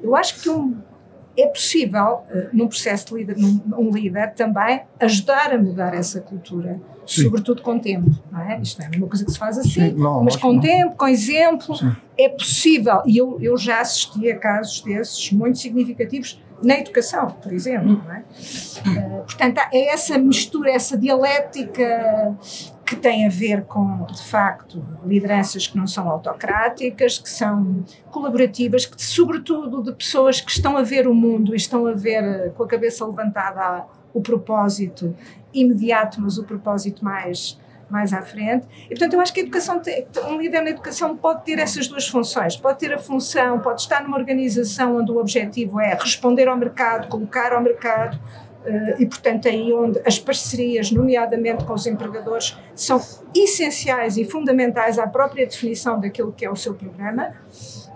Eu 0.00 0.14
acho 0.14 0.40
que 0.40 0.48
um, 0.48 0.80
é 1.42 1.46
possível, 1.46 2.22
uh, 2.30 2.48
num 2.52 2.68
processo 2.68 3.06
de 3.06 3.14
líder, 3.14 3.36
num, 3.38 3.60
um 3.76 3.90
líder 3.90 4.34
também, 4.34 4.82
ajudar 4.98 5.52
a 5.52 5.58
mudar 5.58 5.94
essa 5.94 6.20
cultura, 6.20 6.80
Sim. 7.06 7.24
sobretudo 7.24 7.62
com 7.62 7.78
tempo. 7.78 8.10
Não 8.30 8.40
é? 8.40 8.60
Isto 8.60 8.80
não 8.80 8.88
é 8.92 8.96
uma 8.96 9.06
coisa 9.06 9.24
que 9.24 9.32
se 9.32 9.38
faz 9.38 9.58
assim, 9.58 9.90
Sim, 9.90 9.92
não, 9.92 10.22
mas 10.22 10.36
com 10.36 10.52
não. 10.52 10.60
tempo, 10.60 10.96
com 10.96 11.08
exemplo, 11.08 11.76
Sim. 11.76 11.92
é 12.18 12.28
possível. 12.28 13.02
E 13.06 13.16
eu, 13.16 13.38
eu 13.40 13.56
já 13.56 13.80
assisti 13.80 14.30
a 14.30 14.38
casos 14.38 14.80
desses 14.82 15.32
muito 15.32 15.58
significativos 15.58 16.40
na 16.62 16.78
educação, 16.78 17.30
por 17.42 17.52
exemplo. 17.52 18.02
É? 18.10 18.18
Uh, 18.88 19.24
portanto, 19.24 19.60
é 19.72 19.88
essa 19.88 20.18
mistura, 20.18 20.70
essa 20.70 20.96
dialética 20.96 22.36
que 22.90 22.96
tem 22.96 23.24
a 23.24 23.28
ver 23.28 23.66
com, 23.66 24.04
de 24.06 24.20
facto, 24.20 24.84
lideranças 25.06 25.64
que 25.64 25.78
não 25.78 25.86
são 25.86 26.10
autocráticas, 26.10 27.20
que 27.20 27.30
são 27.30 27.84
colaborativas, 28.10 28.84
que, 28.84 29.00
sobretudo 29.00 29.80
de 29.80 29.92
pessoas 29.92 30.40
que 30.40 30.50
estão 30.50 30.76
a 30.76 30.82
ver 30.82 31.06
o 31.06 31.14
mundo 31.14 31.54
e 31.54 31.56
estão 31.56 31.86
a 31.86 31.92
ver 31.92 32.24
eh, 32.24 32.48
com 32.48 32.64
a 32.64 32.66
cabeça 32.66 33.06
levantada 33.06 33.86
o 34.12 34.20
propósito 34.20 35.16
imediato, 35.54 36.20
mas 36.20 36.36
o 36.36 36.42
propósito 36.42 37.04
mais 37.04 37.56
mais 37.88 38.12
à 38.12 38.22
frente. 38.22 38.68
E, 38.84 38.88
portanto, 38.90 39.14
eu 39.14 39.20
acho 39.20 39.32
que 39.34 39.40
a 39.40 39.42
educação, 39.42 39.82
um 40.28 40.40
líder 40.40 40.62
na 40.62 40.70
educação 40.70 41.16
pode 41.16 41.44
ter 41.44 41.58
essas 41.58 41.88
duas 41.88 42.06
funções. 42.06 42.56
Pode 42.56 42.78
ter 42.78 42.92
a 42.92 42.98
função, 42.98 43.58
pode 43.58 43.80
estar 43.80 44.04
numa 44.04 44.16
organização 44.16 44.96
onde 44.96 45.10
o 45.10 45.18
objetivo 45.18 45.80
é 45.80 45.94
responder 45.94 46.46
ao 46.46 46.56
mercado, 46.56 47.08
colocar 47.08 47.52
ao 47.52 47.60
mercado, 47.60 48.16
e, 48.98 49.06
portanto, 49.06 49.48
aí 49.48 49.72
onde 49.72 50.00
as 50.04 50.18
parcerias, 50.18 50.90
nomeadamente 50.90 51.64
com 51.64 51.72
os 51.72 51.86
empregadores, 51.86 52.56
são 52.74 53.00
essenciais 53.34 54.16
e 54.16 54.24
fundamentais 54.24 54.98
à 54.98 55.06
própria 55.06 55.46
definição 55.46 55.98
daquilo 55.98 56.32
que 56.32 56.44
é 56.44 56.50
o 56.50 56.56
seu 56.56 56.74
programa, 56.74 57.32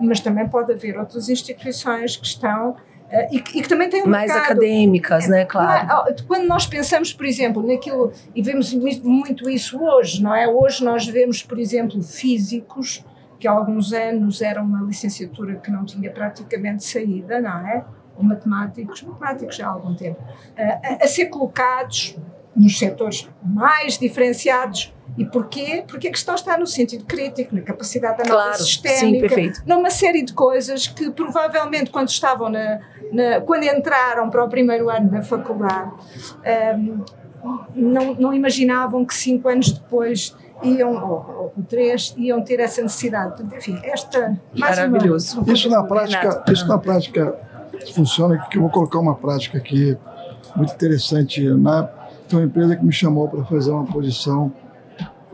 mas 0.00 0.20
também 0.20 0.48
pode 0.48 0.72
haver 0.72 0.98
outras 0.98 1.28
instituições 1.28 2.16
que 2.16 2.26
estão 2.26 2.76
Uh, 3.04 3.28
e, 3.30 3.36
e, 3.36 3.40
que 3.40 3.68
também 3.68 3.88
tem 3.88 4.02
um 4.02 4.08
mais 4.08 4.32
mercado. 4.32 4.52
acadêmicas, 4.52 5.28
né, 5.28 5.44
claro. 5.44 6.14
Quando 6.26 6.46
nós 6.46 6.66
pensamos, 6.66 7.12
por 7.12 7.26
exemplo, 7.26 7.64
naquilo 7.64 8.10
e 8.34 8.42
vemos 8.42 8.72
muito 8.72 9.48
isso 9.48 9.78
hoje, 9.80 10.22
não 10.22 10.34
é? 10.34 10.48
Hoje 10.48 10.82
nós 10.82 11.06
vemos, 11.06 11.42
por 11.42 11.58
exemplo, 11.58 12.02
físicos 12.02 13.04
que 13.38 13.46
há 13.46 13.52
alguns 13.52 13.92
anos 13.92 14.40
eram 14.40 14.64
uma 14.64 14.80
licenciatura 14.80 15.56
que 15.56 15.70
não 15.70 15.84
tinha 15.84 16.10
praticamente 16.10 16.82
saída, 16.82 17.40
não 17.42 17.58
é? 17.68 17.84
Ou 18.16 18.24
matemáticos, 18.24 19.02
matemáticos 19.02 19.56
já 19.56 19.66
há 19.66 19.70
algum 19.70 19.94
tempo, 19.94 20.22
a, 20.56 21.04
a 21.04 21.08
ser 21.08 21.26
colocados 21.26 22.16
nos 22.54 22.78
setores 22.78 23.28
mais 23.42 23.98
diferenciados 23.98 24.94
e 25.18 25.24
porquê? 25.24 25.84
Porque 25.86 26.08
a 26.08 26.10
questão 26.10 26.34
está 26.34 26.56
no 26.56 26.66
sentido 26.66 27.04
crítico, 27.04 27.54
na 27.54 27.62
capacidade 27.62 28.18
da 28.18 28.24
análise 28.24 28.48
claro, 28.48 28.62
sistémica, 28.64 29.34
sim, 29.34 29.52
numa 29.66 29.90
série 29.90 30.22
de 30.22 30.32
coisas 30.32 30.86
que 30.86 31.10
provavelmente 31.10 31.90
quando 31.90 32.08
estavam 32.08 32.48
na, 32.48 32.80
na, 33.12 33.40
quando 33.40 33.64
entraram 33.64 34.30
para 34.30 34.44
o 34.44 34.48
primeiro 34.48 34.88
ano 34.90 35.10
da 35.10 35.22
faculdade 35.22 35.92
um, 36.74 37.04
não, 37.74 38.14
não 38.14 38.34
imaginavam 38.34 39.04
que 39.04 39.14
cinco 39.14 39.48
anos 39.48 39.72
depois 39.72 40.34
iam, 40.62 40.94
ou, 40.94 41.52
ou, 41.56 41.64
três, 41.68 42.14
iam 42.16 42.42
ter 42.42 42.58
essa 42.60 42.80
necessidade. 42.80 43.42
Enfim, 43.54 43.78
esta 43.82 44.36
maravilhoso. 44.56 45.40
Uma, 45.40 45.52
isso 45.52 45.68
na 45.68 45.82
prática, 45.82 46.44
isso 46.50 46.66
na 46.66 46.78
prática 46.78 47.38
funciona 47.92 48.38
que 48.50 48.56
eu 48.56 48.62
vou 48.62 48.70
colocar 48.70 48.98
uma 48.98 49.14
prática 49.14 49.58
aqui 49.58 49.96
muito 50.56 50.72
interessante 50.72 51.42
na 51.48 51.88
tem 52.28 52.38
uma 52.38 52.46
empresa 52.46 52.76
que 52.76 52.84
me 52.84 52.92
chamou 52.92 53.28
para 53.28 53.44
fazer 53.44 53.70
uma 53.70 53.84
posição 53.84 54.52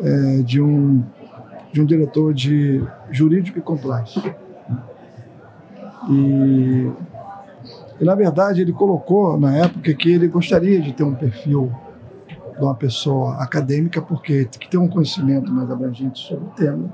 é, 0.03 0.43
de, 0.43 0.61
um, 0.61 1.03
de 1.73 1.81
um 1.81 1.85
diretor 1.85 2.35
de 2.35 2.85
jurídico 3.11 3.59
e 3.59 3.63
compliance. 3.63 4.21
E, 6.09 6.91
e, 8.01 8.05
na 8.05 8.15
verdade, 8.15 8.63
ele 8.63 8.73
colocou 8.73 9.39
na 9.39 9.57
época 9.57 9.95
que 9.95 10.11
ele 10.11 10.27
gostaria 10.27 10.81
de 10.81 10.93
ter 10.93 11.05
um 11.05 11.15
perfil 11.15 11.73
de 12.57 12.65
uma 12.65 12.75
pessoa 12.75 13.37
acadêmica, 13.37 14.03
porque 14.03 14.45
que 14.47 14.69
tem 14.69 14.81
um 14.81 14.89
conhecimento 14.89 15.53
mais 15.53 15.71
abrangente 15.71 16.27
sobre 16.27 16.45
o 16.45 16.51
tema. 16.51 16.93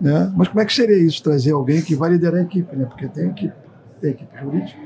Né? 0.00 0.32
Mas 0.36 0.48
como 0.48 0.60
é 0.60 0.64
que 0.64 0.72
seria 0.72 0.98
isso, 0.98 1.22
trazer 1.22 1.52
alguém 1.52 1.82
que 1.82 1.94
vai 1.94 2.10
liderar 2.10 2.40
a 2.40 2.42
equipe? 2.42 2.74
Né? 2.76 2.84
Porque 2.84 3.08
tem 3.08 3.28
equipe, 3.28 3.54
tem 4.02 4.10
equipe 4.10 4.38
jurídica, 4.38 4.78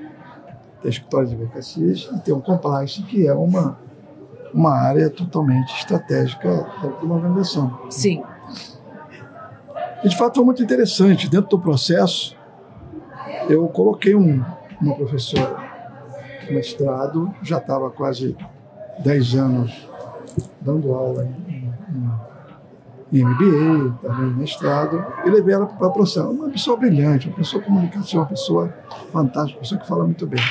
tem 0.81 0.91
escritório 0.91 1.29
de 1.29 1.35
advocacias 1.35 2.09
e 2.15 2.21
tem 2.21 2.33
um 2.33 2.41
compliance, 2.41 3.03
que 3.03 3.27
é 3.27 3.35
uma 3.35 3.79
uma 4.57 4.73
área 4.73 5.11
totalmente 5.11 5.75
estratégica 5.75 6.49
dentro 6.81 7.01
de 7.01 7.05
uma 7.05 7.17
organização. 7.17 7.79
Sim. 7.91 8.23
E 10.03 10.09
de 10.09 10.17
fato 10.17 10.37
foi 10.37 10.45
muito 10.45 10.63
interessante. 10.63 11.29
Dentro 11.29 11.51
do 11.51 11.59
processo, 11.59 12.35
eu 13.51 13.69
coloquei 13.69 14.15
um, 14.15 14.43
uma 14.81 14.95
professora 14.95 15.57
de 16.47 16.55
mestrado, 16.55 17.35
já 17.43 17.59
estava 17.59 17.91
quase 17.91 18.35
10 19.01 19.35
anos 19.35 19.89
dando 20.61 20.95
aula 20.95 21.25
em, 21.25 21.55
em, 21.91 22.11
em 23.13 23.25
MBA, 23.25 23.99
também 24.03 24.35
mestrado, 24.35 25.05
e 25.25 25.31
levei 25.31 25.55
ela 25.55 25.67
para 25.67 25.87
a 25.87 25.91
processo. 25.91 26.29
Uma 26.29 26.49
pessoa 26.49 26.77
brilhante, 26.77 27.29
uma 27.29 27.37
pessoa 27.37 27.63
comunicativa, 27.63 28.23
uma 28.23 28.29
pessoa 28.29 28.75
fantástica, 29.13 29.59
uma 29.59 29.63
pessoa 29.63 29.81
que 29.81 29.87
fala 29.87 30.05
muito 30.05 30.27
bem. 30.27 30.43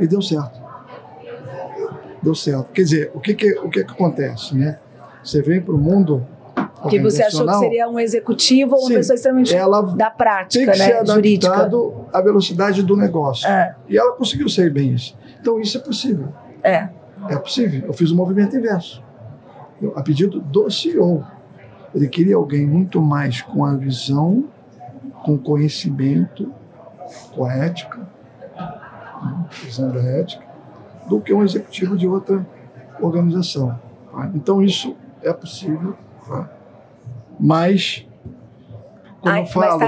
E 0.00 0.06
deu 0.06 0.22
certo 0.22 0.64
deu 2.24 2.34
certo. 2.34 2.72
Quer 2.72 2.82
dizer, 2.82 3.10
o 3.14 3.20
que, 3.20 3.34
que, 3.34 3.52
o 3.58 3.68
que, 3.68 3.84
que 3.84 3.92
acontece, 3.92 4.56
né? 4.56 4.78
Você 5.22 5.42
vem 5.42 5.60
para 5.60 5.74
o 5.74 5.78
mundo 5.78 6.26
que 6.88 6.98
você 6.98 7.22
achou 7.22 7.46
que 7.46 7.54
seria 7.54 7.88
um 7.88 7.98
executivo 7.98 8.74
ou 8.74 8.82
uma 8.82 8.88
Sim, 8.88 8.94
pessoa 8.96 9.14
extremamente 9.14 9.54
ela 9.54 9.80
da 9.80 10.10
prática, 10.10 10.64
tem 10.64 10.72
que 10.72 10.78
né, 10.78 10.84
ser 10.84 10.96
adaptado 10.98 12.06
à 12.12 12.20
velocidade 12.20 12.82
do 12.82 12.94
negócio. 12.94 13.48
É. 13.48 13.74
E 13.88 13.96
ela 13.96 14.12
conseguiu 14.12 14.48
ser 14.50 14.70
bem 14.70 14.92
isso. 14.92 15.16
Então 15.40 15.58
isso 15.58 15.78
é 15.78 15.80
possível. 15.80 16.28
É. 16.62 16.88
É 17.30 17.36
possível. 17.36 17.84
Eu 17.86 17.94
fiz 17.94 18.10
o 18.10 18.14
um 18.14 18.16
movimento 18.18 18.54
inverso. 18.54 19.02
Eu, 19.80 19.94
a 19.96 20.02
pedido 20.02 20.40
do 20.40 20.70
CEO. 20.70 21.24
Ele 21.94 22.08
queria 22.08 22.36
alguém 22.36 22.66
muito 22.66 23.00
mais 23.00 23.40
com 23.40 23.64
a 23.64 23.74
visão, 23.74 24.44
com 25.24 25.38
conhecimento, 25.38 26.52
com 27.32 27.44
a 27.44 27.52
ética, 27.54 28.00
né, 28.56 29.46
visão 29.62 29.90
da 29.92 30.00
ética, 30.00 30.44
do 31.08 31.20
que 31.20 31.32
um 31.32 31.42
executivo 31.44 31.96
de 31.96 32.08
outra 32.08 32.44
organização. 33.00 33.78
Tá? 34.12 34.30
Então, 34.34 34.60
isso 34.60 34.96
é 35.22 35.32
possível, 35.32 35.96
tá? 36.26 36.50
mas, 37.38 38.06
quando 39.20 39.34
Ai, 39.34 39.42
eu 39.42 39.46
falo 39.46 39.78
tá 39.78 39.86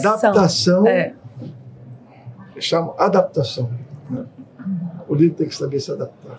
adaptação, 0.00 0.86
é. 0.86 1.14
chamo 2.58 2.94
adaptação. 2.98 3.70
Né? 4.10 4.26
O 5.08 5.14
líder 5.14 5.34
tem 5.36 5.48
que 5.48 5.54
saber 5.54 5.78
se 5.78 5.92
adaptar. 5.92 6.38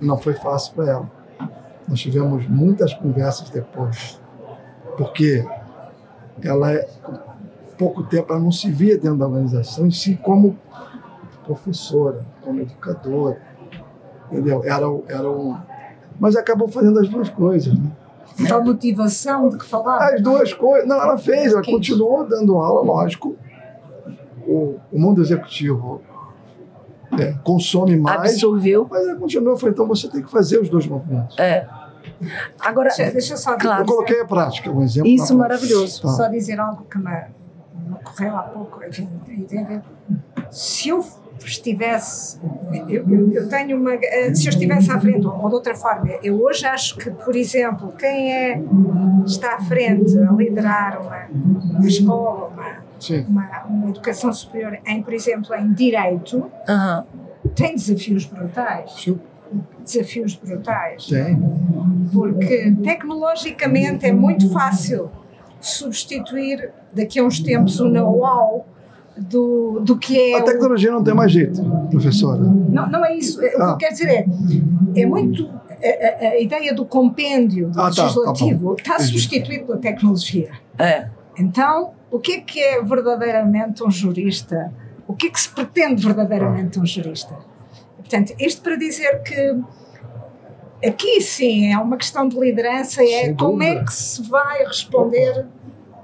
Não 0.00 0.16
foi 0.16 0.34
fácil 0.34 0.74
para 0.74 0.90
ela. 0.90 1.21
Nós 1.88 2.00
tivemos 2.00 2.48
muitas 2.48 2.94
conversas 2.94 3.50
depois, 3.50 4.20
porque 4.96 5.44
ela, 6.42 6.72
é, 6.72 6.88
pouco 7.76 8.02
tempo, 8.04 8.32
ela 8.32 8.40
não 8.40 8.52
se 8.52 8.70
via 8.70 8.96
dentro 8.96 9.18
da 9.18 9.26
organização, 9.26 9.86
em 9.86 9.90
si 9.90 10.16
como 10.16 10.58
professora, 11.44 12.24
como 12.40 12.60
educadora, 12.60 13.40
entendeu? 14.30 14.62
Era, 14.64 14.86
era 15.08 15.30
um... 15.30 15.56
Mas 16.20 16.36
acabou 16.36 16.68
fazendo 16.68 17.00
as 17.00 17.08
duas 17.08 17.28
coisas, 17.28 17.76
né? 17.76 17.90
A 18.50 18.60
motivação 18.60 19.48
de 19.48 19.58
que 19.58 19.64
falava? 19.64 20.04
As 20.04 20.22
duas 20.22 20.52
coisas. 20.52 20.88
Não, 20.88 20.96
ela 20.96 21.18
fez, 21.18 21.52
ela 21.52 21.62
continuou 21.62 22.26
dando 22.26 22.56
aula, 22.56 22.82
lógico. 22.82 23.36
O, 24.46 24.76
o 24.90 24.98
mundo 24.98 25.20
executivo 25.20 26.00
é, 27.18 27.34
consome 27.44 27.96
mais. 27.96 28.32
Absorveu. 28.32 28.86
Mas 28.90 29.06
ela 29.06 29.16
continuou, 29.16 29.56
falou, 29.56 29.72
então 29.72 29.86
você 29.86 30.08
tem 30.08 30.22
que 30.22 30.30
fazer 30.30 30.58
os 30.60 30.68
dois 30.68 30.86
movimentos. 30.86 31.38
É. 31.38 31.66
Agora, 32.60 32.88
deixa, 32.88 33.12
deixa 33.12 33.36
só 33.36 33.56
claro. 33.56 33.82
Eu 33.82 33.86
coloquei 33.86 34.20
a 34.20 34.24
prática, 34.24 34.70
um 34.70 34.82
exemplo. 34.82 35.10
Isso 35.10 35.36
maravilhoso. 35.36 36.02
Tá. 36.02 36.08
Só 36.08 36.28
dizer 36.28 36.58
algo 36.60 36.84
que 36.84 36.98
me, 36.98 37.04
me 37.04 37.94
ocorreu 37.94 38.36
há 38.36 38.42
pouco. 38.42 38.84
Enfim, 38.84 39.08
se 40.50 40.88
eu 40.88 41.04
estivesse, 41.44 42.38
eu, 42.88 43.08
eu, 43.08 43.32
eu, 43.32 43.48
tenho 43.48 43.76
uma, 43.76 43.94
eh, 43.94 44.34
se 44.34 44.46
eu 44.46 44.50
estivesse 44.50 44.90
à 44.90 45.00
frente, 45.00 45.26
ou 45.26 45.48
de 45.48 45.54
outra 45.54 45.74
forma, 45.74 46.10
eu 46.22 46.40
hoje 46.40 46.64
acho 46.66 46.96
que, 46.96 47.10
por 47.10 47.34
exemplo, 47.34 47.92
quem 47.98 48.32
é, 48.32 48.62
está 49.26 49.56
à 49.56 49.60
frente 49.60 50.16
a 50.18 50.32
liderar 50.32 51.00
uma, 51.00 51.26
uma 51.78 51.86
escola, 51.86 52.48
uma, 52.48 52.91
uma, 53.28 53.64
uma, 53.68 53.90
educação 53.90 54.32
superior, 54.32 54.78
em, 54.86 55.02
por 55.02 55.12
exemplo, 55.12 55.54
em 55.54 55.72
direito, 55.72 56.50
tem 57.54 57.74
desafios 57.74 58.26
brutais. 58.26 59.06
Desafios 59.84 60.34
brutais. 60.36 61.06
Tem. 61.06 61.38
Porque 62.12 62.74
tecnologicamente 62.82 64.06
é 64.06 64.12
muito 64.12 64.50
fácil 64.50 65.10
substituir 65.60 66.70
daqui 66.92 67.18
a 67.18 67.24
uns 67.24 67.40
tempos 67.40 67.78
o 67.80 67.88
know-how 67.88 68.66
do, 69.16 69.80
do 69.80 69.96
que 69.98 70.32
é. 70.32 70.38
A 70.38 70.42
tecnologia 70.42 70.90
o... 70.90 70.94
não 70.94 71.04
tem 71.04 71.14
mais 71.14 71.32
jeito, 71.32 71.62
professora. 71.90 72.40
Não, 72.40 72.88
não 72.88 73.04
é 73.04 73.16
isso. 73.16 73.38
O 73.38 73.40
que 73.40 73.56
ah. 73.56 73.64
eu 73.70 73.76
quero 73.76 73.92
dizer 73.92 74.08
é, 74.08 74.26
é 75.00 75.06
muito. 75.06 75.48
A, 75.48 76.26
a, 76.26 76.30
a 76.30 76.40
ideia 76.40 76.74
do 76.74 76.84
compêndio 76.84 77.70
ah, 77.74 77.86
legislativo 77.86 78.74
está, 78.74 78.92
tá, 78.92 78.98
tá 78.98 79.04
substituído 79.04 79.66
pela 79.66 79.78
tecnologia. 79.78 80.50
É. 80.78 81.08
Então, 81.38 81.92
o 82.12 82.20
que 82.20 82.32
é 82.32 82.40
que 82.42 82.60
é 82.60 82.82
verdadeiramente 82.82 83.82
um 83.82 83.90
jurista? 83.90 84.72
O 85.08 85.14
que 85.14 85.28
é 85.28 85.30
que 85.30 85.40
se 85.40 85.48
pretende 85.48 86.04
verdadeiramente 86.04 86.78
um 86.78 86.84
jurista? 86.84 87.34
Portanto, 87.96 88.34
isto 88.38 88.60
para 88.60 88.76
dizer 88.76 89.22
que 89.22 89.60
aqui 90.86 91.20
sim 91.22 91.72
é 91.72 91.78
uma 91.78 91.96
questão 91.96 92.28
de 92.28 92.38
liderança, 92.38 93.02
é 93.02 93.32
como 93.32 93.62
é 93.62 93.82
que 93.82 93.92
se 93.92 94.22
vai 94.28 94.62
responder 94.64 95.46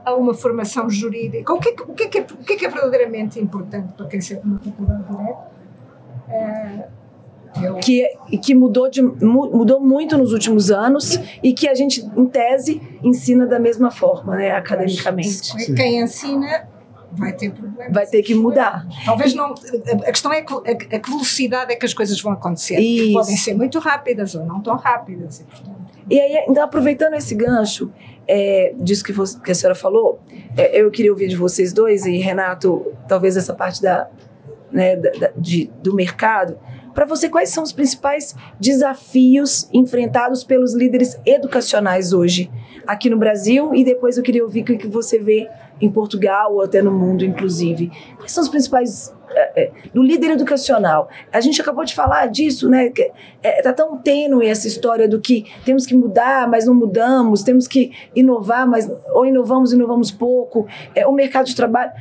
a 0.02 0.14
uma 0.14 0.32
formação 0.32 0.88
jurídica. 0.88 1.52
O 1.52 1.60
que, 1.60 1.68
é 1.68 1.72
que, 1.72 1.82
o, 1.82 1.94
que 1.94 2.02
é 2.04 2.08
que 2.08 2.18
é, 2.18 2.22
o 2.22 2.44
que 2.44 2.52
é 2.54 2.56
que 2.56 2.66
é 2.66 2.70
verdadeiramente 2.70 3.38
importante 3.38 3.92
para 3.92 4.06
quem 4.06 4.20
seja 4.22 4.40
uma 4.42 4.58
faculdade 4.58 5.02
de 5.02 5.10
direito? 5.10 5.38
É, 6.30 6.88
que, 7.82 8.08
que 8.42 8.54
mudou, 8.54 8.88
de, 8.90 9.02
mudou 9.02 9.80
muito 9.80 10.16
nos 10.16 10.32
últimos 10.32 10.70
anos 10.70 11.18
e 11.42 11.52
que 11.52 11.68
a 11.68 11.74
gente, 11.74 12.04
em 12.16 12.26
tese, 12.26 12.80
ensina 13.02 13.46
da 13.46 13.58
mesma 13.58 13.90
forma, 13.90 14.36
né, 14.36 14.50
academicamente. 14.50 15.54
Quem 15.74 16.00
ensina 16.00 16.68
vai 17.12 17.32
ter 17.32 17.50
problemas. 17.50 17.92
Vai 17.92 18.06
ter 18.06 18.22
que 18.22 18.34
mudar. 18.34 18.86
Talvez 19.04 19.34
não. 19.34 19.54
A 20.06 20.12
questão 20.12 20.32
é 20.32 20.40
a, 20.40 20.96
a 20.96 21.00
que 21.00 21.10
velocidade 21.10 21.72
é 21.72 21.76
que 21.76 21.86
as 21.86 21.94
coisas 21.94 22.20
vão 22.20 22.32
acontecer. 22.32 22.78
Isso. 22.78 23.12
Podem 23.12 23.36
ser 23.36 23.54
muito 23.54 23.78
rápidas 23.78 24.34
ou 24.34 24.44
não 24.44 24.60
tão 24.60 24.76
rápidas. 24.76 25.44
E, 26.10 26.18
aí, 26.18 26.44
então, 26.48 26.64
aproveitando 26.64 27.14
esse 27.14 27.34
gancho 27.34 27.92
é, 28.26 28.74
disso 28.78 29.04
que, 29.04 29.12
você, 29.12 29.38
que 29.40 29.50
a 29.50 29.54
senhora 29.54 29.74
falou, 29.74 30.20
é, 30.56 30.80
eu 30.80 30.90
queria 30.90 31.10
ouvir 31.10 31.28
de 31.28 31.36
vocês 31.36 31.72
dois, 31.72 32.06
e 32.06 32.18
Renato, 32.18 32.92
talvez 33.06 33.36
essa 33.36 33.54
parte 33.54 33.82
da, 33.82 34.08
né, 34.70 34.96
da, 34.96 35.30
de, 35.36 35.70
do 35.82 35.94
mercado. 35.94 36.58
Para 36.98 37.06
você, 37.06 37.28
quais 37.28 37.50
são 37.50 37.62
os 37.62 37.70
principais 37.70 38.34
desafios 38.58 39.68
enfrentados 39.72 40.42
pelos 40.42 40.74
líderes 40.74 41.16
educacionais 41.24 42.12
hoje 42.12 42.50
aqui 42.84 43.08
no 43.08 43.16
Brasil? 43.16 43.72
E 43.72 43.84
depois 43.84 44.16
eu 44.16 44.22
queria 44.24 44.42
ouvir 44.42 44.62
o 44.62 44.64
que 44.64 44.88
você 44.88 45.16
vê 45.16 45.48
em 45.80 45.88
Portugal 45.88 46.54
ou 46.54 46.60
até 46.60 46.82
no 46.82 46.90
mundo, 46.90 47.24
inclusive. 47.24 47.92
Quais 48.16 48.32
são 48.32 48.42
os 48.42 48.48
principais 48.48 49.14
é, 49.30 49.62
é, 49.62 49.72
do 49.94 50.02
líder 50.02 50.30
educacional. 50.32 51.08
A 51.32 51.40
gente 51.40 51.60
acabou 51.60 51.84
de 51.84 51.94
falar 51.94 52.26
disso, 52.26 52.68
né? 52.68 52.86
Está 53.42 53.62
tá 53.62 53.72
tão 53.72 53.98
tênue 53.98 54.46
essa 54.46 54.66
história 54.66 55.06
do 55.06 55.20
que 55.20 55.46
temos 55.64 55.86
que 55.86 55.94
mudar, 55.94 56.48
mas 56.48 56.66
não 56.66 56.74
mudamos, 56.74 57.42
temos 57.42 57.68
que 57.68 57.92
inovar, 58.16 58.66
mas 58.66 58.90
ou 59.12 59.24
inovamos, 59.24 59.72
inovamos 59.72 60.10
pouco. 60.10 60.66
É, 60.94 61.06
o 61.06 61.12
mercado 61.12 61.46
de 61.46 61.54
trabalho. 61.54 61.92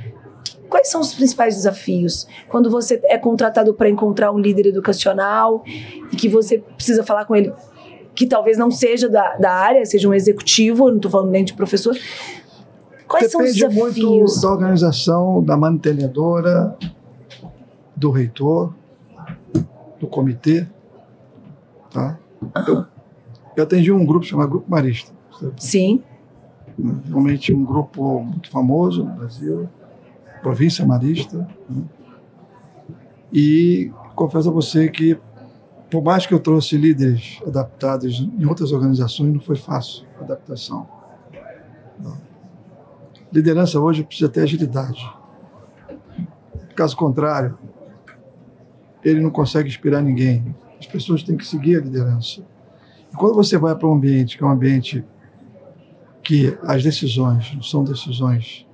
Quais 0.70 0.90
são 0.90 1.02
os 1.02 1.14
principais 1.14 1.56
desafios 1.56 2.28
quando 2.50 2.70
você 2.70 3.00
é 3.06 3.18
contratado 3.18 3.74
para 3.74 3.90
encontrar 3.90 4.32
um 4.32 4.38
líder 4.38 4.68
educacional 4.68 5.64
e 6.12 6.16
que 6.16 6.28
você 6.28 6.60
precisa 6.60 7.04
falar 7.04 7.26
com 7.26 7.36
ele, 7.36 7.54
que 8.14 8.26
talvez 8.26 8.58
não 8.58 8.72
seja 8.72 9.08
da, 9.08 9.36
da 9.38 9.52
área, 9.52 9.86
seja 9.86 10.10
um 10.10 10.14
executivo, 10.14 10.90
não 10.90 10.98
estou 10.98 11.12
falando 11.12 11.30
nem 11.30 11.46
de 11.46 11.54
professor. 11.54 11.96
Quais 13.08 13.32
Depende 13.32 13.32
são 13.32 13.42
os 13.42 13.54
desafios? 13.54 13.96
Depende 13.96 14.18
muito 14.18 14.42
da 14.42 14.52
organização, 14.52 15.44
da 15.44 15.56
mantenedora, 15.56 16.78
do 17.96 18.12
reitor, 18.12 18.74
do 20.00 20.08
comitê. 20.08 20.68
Tá? 21.92 22.18
Eu, 22.68 22.86
eu 23.56 23.64
atendi 23.64 23.92
um 23.92 24.06
grupo 24.06 24.26
chamado 24.26 24.50
Grupo 24.50 24.70
Marista. 24.70 25.12
Sim. 25.58 26.04
Realmente 27.08 27.54
um 27.54 27.64
grupo 27.64 28.22
muito 28.22 28.50
famoso 28.52 29.04
no 29.04 29.12
Brasil, 29.14 29.70
província 30.48 30.86
marista. 30.86 31.46
Né? 31.70 31.84
E 33.34 33.92
confesso 34.16 34.50
a 34.50 34.52
você 34.52 34.88
que, 34.88 35.20
por 35.92 36.02
mais 36.02 36.26
que 36.26 36.34
eu 36.34 36.40
trouxe 36.40 36.78
líderes 36.78 37.42
adaptados 37.46 38.30
em 38.40 38.46
outras 38.46 38.72
organizações, 38.72 39.34
não 39.34 39.42
foi 39.42 39.58
fácil 39.58 40.08
a 40.18 40.24
adaptação. 40.24 40.88
Não. 42.00 42.18
Liderança 43.32 43.78
hoje 43.78 44.06
precisa 44.06 44.30
ter 44.30 44.42
agilidade. 44.42 45.06
Caso 46.74 46.96
contrário, 46.96 47.58
ele 49.04 49.20
não 49.20 49.30
consegue 49.30 49.68
inspirar 49.68 50.02
ninguém. 50.02 50.56
As 50.80 50.86
pessoas 50.86 51.24
têm 51.24 51.36
que 51.36 51.46
seguir 51.46 51.76
a 51.76 51.82
liderança. 51.82 52.42
E 53.12 53.16
quando 53.18 53.36
você 53.36 53.58
vai 53.58 53.76
para 53.76 53.88
um 53.88 53.94
ambiente 53.94 54.38
que 54.38 54.44
é 54.44 54.48
um 54.48 54.52
ambiente 54.52 55.04
que 56.24 56.58
as 56.64 56.84
decisões 56.84 57.54
não 57.54 57.62
são 57.62 57.84
decisões 57.84 58.67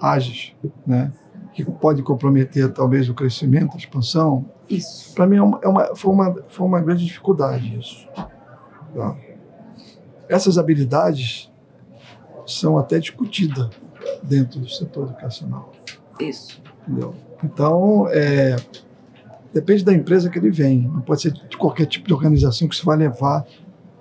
ágeis, 0.00 0.54
né? 0.86 1.12
que 1.52 1.64
podem 1.64 2.02
comprometer 2.02 2.72
talvez 2.72 3.08
o 3.08 3.14
crescimento, 3.14 3.74
a 3.74 3.76
expansão. 3.76 4.46
Isso. 4.68 5.14
Para 5.14 5.26
mim 5.26 5.36
é 5.36 5.42
uma, 5.42 5.60
é 5.62 5.68
uma, 5.68 5.96
foi, 5.96 6.12
uma, 6.12 6.36
foi 6.48 6.66
uma 6.66 6.80
grande 6.80 7.04
dificuldade 7.04 7.78
isso. 7.78 8.08
Tá? 8.94 9.16
Essas 10.28 10.58
habilidades 10.58 11.50
são 12.46 12.78
até 12.78 12.98
discutidas 12.98 13.68
dentro 14.22 14.60
do 14.60 14.68
setor 14.68 15.08
educacional. 15.08 15.72
Isso. 16.20 16.62
Entendeu? 16.86 17.14
Então, 17.42 18.06
é, 18.08 18.56
Depende 19.52 19.84
da 19.84 19.92
empresa 19.92 20.30
que 20.30 20.38
ele 20.38 20.50
vem. 20.50 20.82
Não 20.82 21.00
pode 21.00 21.22
ser 21.22 21.32
de 21.32 21.56
qualquer 21.56 21.86
tipo 21.86 22.06
de 22.06 22.14
organização 22.14 22.68
que 22.68 22.76
você 22.76 22.84
vai 22.84 22.96
levar 22.96 23.44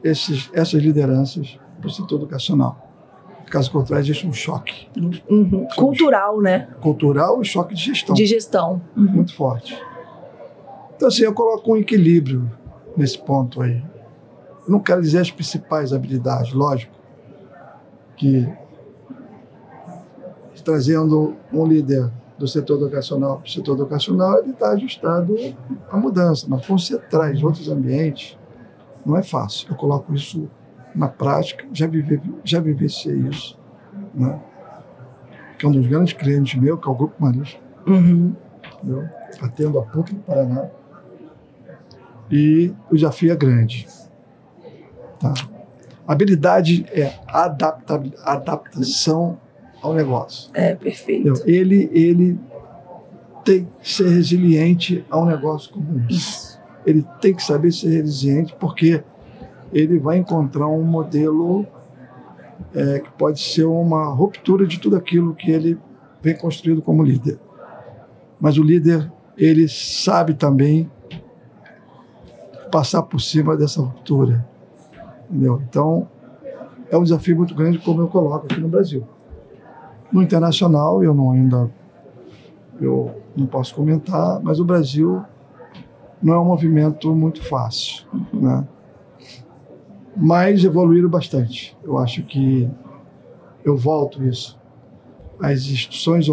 esses, 0.03 0.49
essas 0.53 0.81
lideranças 0.81 1.59
para 1.79 1.88
o 1.88 1.91
setor 1.91 2.17
educacional. 2.17 2.88
Caso 3.49 3.71
contrário, 3.71 4.03
existe 4.03 4.27
um 4.27 4.33
choque. 4.33 4.88
Uhum. 5.29 5.67
Cultural, 5.75 6.41
né? 6.41 6.67
Cultural 6.81 7.41
e 7.41 7.45
choque 7.45 7.73
de 7.73 7.81
gestão. 7.81 8.15
De 8.15 8.25
gestão. 8.25 8.81
Uhum. 8.95 9.03
Muito 9.03 9.35
forte. 9.35 9.77
Então, 10.95 11.07
assim, 11.07 11.23
eu 11.23 11.33
coloco 11.33 11.71
um 11.73 11.77
equilíbrio 11.77 12.51
nesse 12.95 13.17
ponto 13.17 13.62
aí. 13.62 13.81
Eu 14.65 14.71
não 14.71 14.79
quero 14.79 15.01
dizer 15.01 15.19
as 15.19 15.31
principais 15.31 15.93
habilidades, 15.93 16.53
lógico, 16.53 16.93
que 18.15 18.47
trazendo 20.63 21.35
um 21.51 21.65
líder 21.65 22.12
do 22.38 22.47
setor 22.47 22.77
educacional 22.81 23.38
para 23.38 23.47
o 23.47 23.49
setor 23.49 23.75
educacional, 23.75 24.39
ele 24.39 24.51
está 24.51 24.71
ajustado 24.71 25.35
à 25.89 25.97
mudança. 25.97 26.45
Mas 26.47 26.65
quando 26.65 26.79
você 26.79 26.97
traz 26.97 27.41
outros 27.43 27.67
ambientes, 27.67 28.38
não 29.05 29.17
é 29.17 29.23
fácil. 29.23 29.67
Eu 29.69 29.75
coloco 29.75 30.13
isso 30.13 30.49
na 30.99 31.07
prática, 31.07 31.65
já, 31.71 31.88
vive, 31.88 32.21
já 32.43 32.59
vivenciei 32.59 33.15
isso. 33.19 33.57
Né? 34.13 34.38
Que 35.57 35.65
é 35.65 35.69
um 35.69 35.71
dos 35.71 35.88
grandes 35.88 36.12
clientes 36.12 36.59
meu, 36.59 36.77
que 36.77 36.89
é 36.89 36.91
o 36.91 36.95
Grupo 36.95 37.15
Marista. 37.17 37.57
Uhum. 37.88 38.35
Atendo 39.41 39.79
a 39.79 39.83
PUC 39.83 40.13
do 40.13 40.19
Paraná. 40.21 40.67
E 42.29 42.73
o 42.91 42.95
desafio 42.95 43.31
é 43.31 43.35
grande. 43.35 43.88
Tá? 45.21 45.33
Habilidade 46.05 46.85
é 46.91 47.13
adaptação 48.25 49.39
ao 49.81 49.93
negócio. 49.93 50.51
É, 50.53 50.75
perfeito. 50.75 51.29
Entendeu? 51.29 51.43
Ele, 51.47 51.89
ele 51.93 52.38
tem 53.45 53.69
que 53.81 53.89
ser 53.89 54.09
resiliente 54.09 55.05
ao 55.09 55.25
negócio 55.25 55.71
como 55.71 56.05
isso. 56.09 56.59
Ele 56.85 57.05
tem 57.21 57.33
que 57.33 57.41
saber 57.41 57.71
ser 57.71 58.01
resiliente 58.01 58.53
porque 58.59 59.01
ele 59.71 59.99
vai 59.99 60.17
encontrar 60.17 60.67
um 60.67 60.84
modelo 60.84 61.65
é, 62.73 62.99
que 62.99 63.12
pode 63.12 63.39
ser 63.39 63.65
uma 63.65 64.05
ruptura 64.13 64.65
de 64.65 64.79
tudo 64.79 64.95
aquilo 64.95 65.34
que 65.34 65.51
ele 65.51 65.77
vem 66.21 66.36
construído 66.36 66.82
como 66.82 67.03
líder. 67.03 67.39
Mas 68.39 68.58
o 68.58 68.63
líder, 68.63 69.12
ele 69.38 69.67
sabe 69.67 70.34
também 70.34 70.89
passar 72.71 73.03
por 73.03 73.19
cima 73.19 73.58
dessa 73.58 73.82
ruptura. 73.82 74.47
Entendeu? 75.29 75.62
Então, 75.67 76.08
é 76.89 76.97
um 76.97 77.03
desafio 77.03 77.36
muito 77.36 77.53
grande, 77.53 77.77
como 77.79 78.01
eu 78.01 78.08
coloco 78.08 78.45
aqui 78.45 78.60
no 78.60 78.67
Brasil. 78.67 79.05
No 80.12 80.23
internacional, 80.23 81.03
eu 81.03 81.13
não 81.13 81.32
ainda 81.32 81.69
eu 82.82 83.13
não 83.36 83.45
posso 83.45 83.75
comentar, 83.75 84.39
mas 84.41 84.60
o 84.60 84.65
Brasil 84.65 85.21
não 86.21 86.34
é 86.34 86.39
um 86.39 86.45
movimento 86.45 87.13
muito 87.13 87.43
fácil, 87.43 88.05
né? 88.34 88.65
Mas 90.21 90.63
evoluíram 90.63 91.10
bastante. 91.10 91.77
Eu 91.84 91.97
acho 91.97 92.23
que 92.23 92.69
eu 93.63 93.77
volto 93.77 94.23
isso. 94.23 94.60
As 95.41 95.62
instituições, 95.62 96.27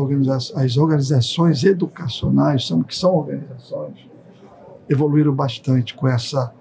as 0.55 0.77
organizações 0.77 1.62
educacionais, 1.62 2.66
são, 2.66 2.83
que 2.83 2.96
são 2.96 3.14
organizações, 3.14 3.94
evoluíram 4.88 5.33
bastante 5.33 5.94
com 5.94 6.09
essa 6.09 6.53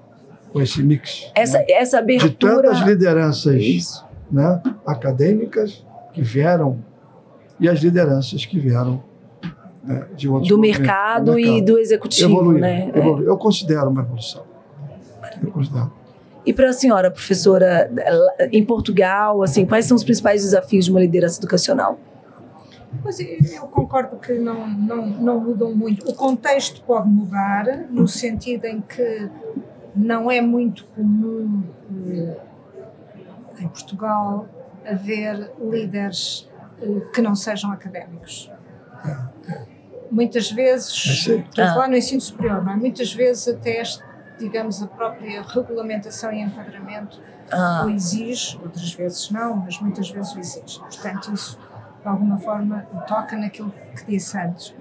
com 0.56 0.62
esse 0.62 0.82
mix. 0.82 1.30
Essa, 1.36 1.58
né? 1.58 1.66
essa 1.68 2.00
abertura. 2.00 2.30
De 2.30 2.38
tantas 2.38 2.80
lideranças 2.88 4.06
né, 4.32 4.62
acadêmicas 4.86 5.86
que 6.14 6.22
vieram 6.22 6.82
e 7.60 7.68
as 7.68 7.80
lideranças 7.80 8.46
que 8.46 8.58
vieram 8.58 9.04
né, 9.84 10.08
de 10.16 10.30
outros 10.30 10.48
do 10.48 10.58
mercado, 10.58 11.26
do 11.26 11.34
mercado, 11.34 11.58
e 11.58 11.62
do 11.62 11.78
executivo, 11.78 12.32
evoluir, 12.32 12.62
né? 12.62 12.90
Evoluir. 12.96 13.28
É. 13.28 13.30
Eu 13.30 13.38
considero 13.38 13.90
uma 13.90 14.02
evolução. 14.02 14.44
Eu 15.44 15.52
considero. 15.52 15.92
E 16.46 16.54
para 16.54 16.70
a 16.70 16.74
senhora, 16.74 17.10
professora, 17.10 17.92
em 18.52 18.64
Portugal, 18.64 19.42
assim, 19.42 19.66
quais 19.66 19.86
são 19.86 19.98
os 19.98 20.04
principais 20.04 20.44
desafios 20.44 20.86
de 20.86 20.92
uma 20.92 21.00
liderança 21.00 21.40
educacional? 21.40 22.00
Mas 23.04 23.20
eu 23.20 23.68
concordo 23.68 24.18
que 24.18 24.34
não, 24.34 24.68
não, 24.68 25.06
não 25.08 25.40
mudam 25.40 25.74
muito. 25.76 26.10
O 26.10 26.14
contexto 26.14 26.82
pode 26.84 27.10
mudar, 27.10 27.66
no 27.90 28.08
sentido 28.08 28.66
em 28.66 28.82
que 28.82 29.30
não 29.96 30.30
é 30.30 30.42
muito 30.42 30.86
comum 30.96 31.64
eh, 32.08 32.38
em 33.60 33.68
Portugal 33.68 34.48
haver 34.86 35.52
líderes 35.60 36.50
eh, 36.82 37.02
que 37.14 37.22
não 37.22 37.36
sejam 37.36 37.72
académicos. 37.72 38.52
Muitas 40.12 40.52
vezes, 40.52 41.28
estou 41.28 41.64
a 41.64 41.74
falar 41.74 41.88
no 41.88 41.96
ensino 41.96 42.22
superior, 42.22 42.64
não 42.64 42.74
é? 42.74 42.76
muitas 42.76 43.14
vezes 43.14 43.48
até, 43.48 43.82
digamos, 44.38 44.82
a 44.82 44.88
própria 44.88 45.42
regulamentação 45.42 46.32
e 46.32 46.42
enquadramento 46.42 47.22
ah. 47.52 47.84
o 47.86 47.90
exige, 47.90 48.60
outras 48.62 48.94
vezes 48.94 49.30
não, 49.30 49.56
mas 49.56 49.80
muitas 49.80 50.10
vezes 50.10 50.34
o 50.34 50.40
exige. 50.40 50.80
Portanto, 50.80 51.34
isso 51.34 51.60
de 52.02 52.08
alguma 52.08 52.38
forma 52.38 52.88
toca 53.08 53.36
naquilo 53.36 53.74
que 53.96 54.06
disse 54.06 54.38
antes. 54.38 54.76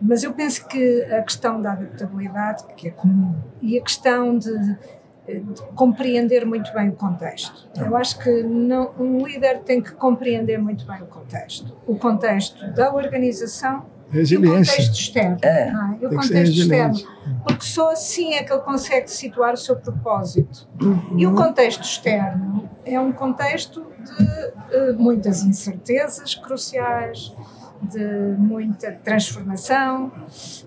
Mas 0.00 0.22
eu 0.22 0.32
penso 0.32 0.66
que 0.66 1.02
a 1.04 1.22
questão 1.22 1.62
da 1.62 1.72
adaptabilidade, 1.72 2.64
que 2.76 2.88
é 2.88 2.90
comum, 2.90 3.34
e 3.62 3.78
a 3.78 3.82
questão 3.82 4.36
de, 4.36 4.76
de 5.26 5.62
compreender 5.74 6.44
muito 6.44 6.72
bem 6.74 6.88
o 6.88 6.92
contexto. 6.92 7.68
Eu 7.76 7.96
acho 7.96 8.18
que 8.18 8.42
não, 8.42 8.92
um 8.98 9.24
líder 9.24 9.60
tem 9.60 9.80
que 9.80 9.92
compreender 9.92 10.58
muito 10.58 10.84
bem 10.86 11.00
o 11.00 11.06
contexto. 11.06 11.74
O 11.86 11.96
contexto 11.96 12.70
da 12.72 12.92
organização 12.92 13.86
Resiliência. 14.14 14.72
E 14.72 14.74
o 14.74 14.86
contexto 14.86 14.94
externo. 14.94 15.38
É. 15.42 15.48
é? 15.48 15.72
E 16.00 16.06
o 16.06 16.08
contexto 16.10 16.52
externo. 16.52 16.94
Porque 17.44 17.64
só 17.64 17.90
assim 17.90 18.34
é 18.34 18.44
que 18.44 18.52
ele 18.52 18.62
consegue 18.62 19.10
situar 19.10 19.54
o 19.54 19.56
seu 19.56 19.76
propósito. 19.76 20.68
Uhum. 20.80 21.18
E 21.18 21.26
o 21.26 21.34
contexto 21.34 21.82
externo 21.82 22.70
é 22.84 22.98
um 23.00 23.12
contexto 23.12 23.84
de 24.04 24.92
uh, 24.92 24.98
muitas 24.98 25.42
incertezas 25.42 26.34
cruciais, 26.34 27.34
de 27.82 28.36
muita 28.38 28.92
transformação, 28.92 30.12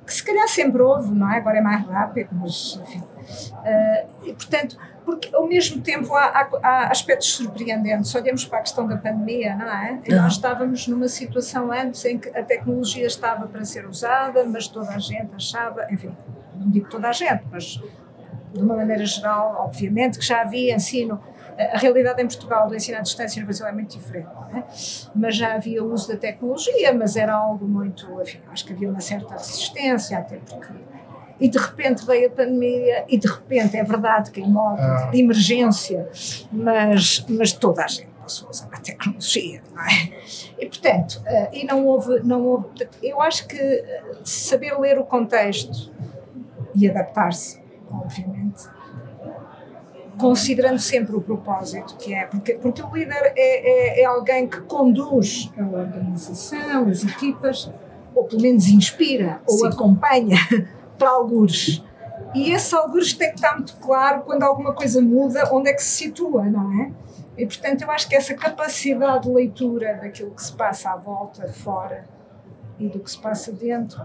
que 0.05 0.13
se 0.13 0.23
calhar 0.23 0.47
sempre 0.47 0.81
houve, 0.81 1.11
não 1.11 1.31
é? 1.31 1.37
Agora 1.37 1.57
é 1.57 1.61
mais 1.61 1.85
rápido, 1.85 2.29
mas 2.33 2.79
enfim. 2.83 2.99
Uh, 2.99 4.27
e 4.27 4.33
portanto, 4.33 4.77
porque 5.07 5.33
ao 5.33 5.47
mesmo 5.47 5.81
tempo 5.81 6.13
há, 6.13 6.25
há, 6.25 6.49
há, 6.61 6.91
aspectos 6.91 7.33
surpreendentes. 7.33 8.13
Olhamos 8.13 8.43
para 8.43 8.59
a 8.59 8.61
questão 8.61 8.85
da 8.85 8.97
pandemia, 8.97 9.55
não 9.55 9.65
é? 9.65 10.01
E 10.05 10.13
nós 10.13 10.33
estávamos 10.33 10.85
numa 10.85 11.07
situação 11.07 11.71
antes 11.71 12.03
em 12.03 12.19
que 12.19 12.27
a 12.37 12.43
tecnologia 12.43 13.07
estava 13.07 13.47
para 13.47 13.63
ser 13.63 13.87
usada, 13.87 14.43
mas 14.43 14.67
toda 14.67 14.89
a 14.89 14.99
gente 14.99 15.33
achava, 15.33 15.87
enfim, 15.89 16.13
não 16.53 16.69
digo 16.69 16.89
toda 16.89 17.07
a 17.07 17.13
gente, 17.13 17.41
mas 17.49 17.81
de 18.53 18.61
uma 18.61 18.75
maneira 18.75 19.05
geral, 19.05 19.55
obviamente, 19.65 20.19
que 20.19 20.25
já 20.25 20.41
havia 20.41 20.75
ensino. 20.75 21.23
A 21.57 21.77
realidade 21.77 22.21
em 22.21 22.27
Portugal 22.27 22.67
do 22.67 22.75
ensino 22.75 22.97
à 22.97 23.01
distância 23.01 23.39
no 23.39 23.45
Brasil 23.45 23.65
é 23.65 23.71
muito 23.71 23.97
diferente, 23.97 24.27
é? 24.53 24.63
mas 25.15 25.37
já 25.37 25.55
havia 25.55 25.81
o 25.81 25.93
uso 25.93 26.09
da 26.09 26.17
tecnologia, 26.17 26.93
mas 26.93 27.15
era 27.15 27.33
algo 27.33 27.65
muito, 27.65 28.05
enfim, 28.21 28.39
acho 28.51 28.65
que 28.65 28.73
havia 28.73 28.89
uma 28.89 28.99
certa 28.99 29.35
resistência, 29.35 30.17
até 30.17 30.35
porque 30.35 30.67
e 31.39 31.47
de 31.47 31.57
repente 31.57 32.05
veio 32.05 32.27
a 32.27 32.31
pandemia 32.31 33.05
e 33.07 33.17
de 33.17 33.27
repente 33.27 33.77
é 33.77 33.83
verdade 33.83 34.31
que 34.31 34.41
em 34.41 34.49
modo 34.49 34.81
ah. 34.81 35.09
de 35.11 35.19
emergência, 35.19 36.09
mas, 36.51 37.25
mas 37.29 37.51
toda 37.53 37.83
a 37.83 37.87
gente 37.87 38.09
passou 38.21 38.47
a 38.47 38.51
usar 38.51 38.69
a 38.71 38.79
tecnologia, 38.79 39.61
não 39.73 39.83
é? 39.83 40.11
E 40.59 40.65
portanto, 40.65 41.21
uh, 41.25 41.49
e 41.53 41.63
não 41.65 41.85
houve, 41.85 42.19
não 42.23 42.43
houve, 42.45 42.67
eu 43.01 43.21
acho 43.21 43.47
que 43.47 43.57
eh, 43.57 44.03
saber 44.23 44.77
ler 44.79 44.97
o 44.97 45.05
contexto 45.05 45.91
e 46.75 46.89
adaptar-se, 46.89 47.61
obviamente, 47.89 48.63
considerando 50.17 50.79
sempre 50.79 51.15
o 51.15 51.21
propósito 51.21 51.95
que 51.97 52.13
é, 52.13 52.25
porque, 52.25 52.53
porque 52.55 52.81
o 52.81 52.93
líder 52.93 53.33
é, 53.35 53.99
é, 53.99 54.01
é 54.01 54.05
alguém 54.05 54.47
que 54.47 54.61
conduz 54.61 55.51
a 55.57 55.63
organização, 55.63 56.89
as 56.89 57.03
equipas, 57.03 57.71
ou 58.15 58.23
pelo 58.23 58.41
menos 58.41 58.67
inspira, 58.67 59.41
ou 59.47 59.57
Sim. 59.59 59.67
acompanha 59.67 60.37
para 60.97 61.09
algures. 61.09 61.83
E 62.33 62.51
esse 62.51 62.75
algures 62.75 63.13
tem 63.13 63.29
que 63.29 63.35
estar 63.35 63.55
muito 63.55 63.75
claro 63.77 64.21
quando 64.21 64.43
alguma 64.43 64.73
coisa 64.73 65.01
muda, 65.01 65.49
onde 65.53 65.69
é 65.69 65.73
que 65.73 65.83
se 65.83 66.05
situa, 66.05 66.43
não 66.45 66.81
é? 66.81 66.91
E 67.37 67.45
portanto 67.45 67.83
eu 67.83 67.91
acho 67.91 68.09
que 68.09 68.15
essa 68.15 68.33
capacidade 68.33 69.27
de 69.27 69.33
leitura 69.33 69.99
daquilo 70.01 70.31
que 70.31 70.43
se 70.43 70.53
passa 70.53 70.91
à 70.91 70.95
volta, 70.97 71.47
fora 71.47 72.05
e 72.79 72.87
do 72.87 72.99
que 72.99 73.09
se 73.09 73.19
passa 73.19 73.51
dentro 73.51 74.03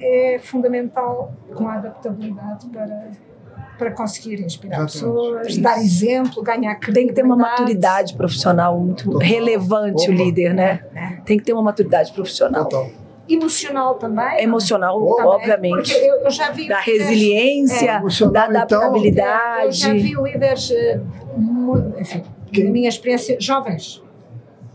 é 0.00 0.38
fundamental 0.38 1.32
com 1.54 1.66
a 1.66 1.74
adaptabilidade 1.74 2.68
para, 2.68 3.10
para 3.76 3.90
conseguir 3.92 4.40
inspirar 4.40 4.84
Exatamente. 4.84 4.92
pessoas, 4.92 5.58
dar 5.58 5.78
exemplo, 5.78 6.42
ganhar 6.42 6.74
credibilidade. 6.76 6.94
Tem 6.94 7.06
que 7.08 7.12
ter 7.14 7.22
uma 7.24 7.36
maturidade 7.36 8.14
profissional 8.14 8.78
muito 8.78 9.04
Total. 9.04 9.28
relevante 9.28 10.04
Opa. 10.04 10.12
o 10.12 10.14
líder, 10.14 10.54
né? 10.54 10.84
É. 10.94 11.06
Tem 11.24 11.36
que 11.38 11.44
ter 11.44 11.52
uma 11.52 11.62
maturidade 11.62 12.12
profissional. 12.12 12.64
Total 12.64 13.07
emocional 13.28 13.94
também. 13.94 14.42
Emocional, 14.42 14.98
também, 15.16 15.26
obviamente. 15.26 15.92
Eu, 15.92 16.22
eu, 16.22 16.30
já 16.30 16.50
vi. 16.50 16.68
Da 16.68 16.80
líderes, 16.80 17.08
resiliência, 17.08 18.02
é, 18.04 18.28
da 18.30 18.44
adaptabilidade. 18.44 19.66
eu 19.66 19.72
já 19.72 19.92
vi 19.92 20.14
líderes, 20.14 20.70
eh, 20.70 21.00
enfim, 21.98 22.22
na 22.56 22.70
minha 22.70 22.88
experiência, 22.88 23.36
jovens, 23.40 24.02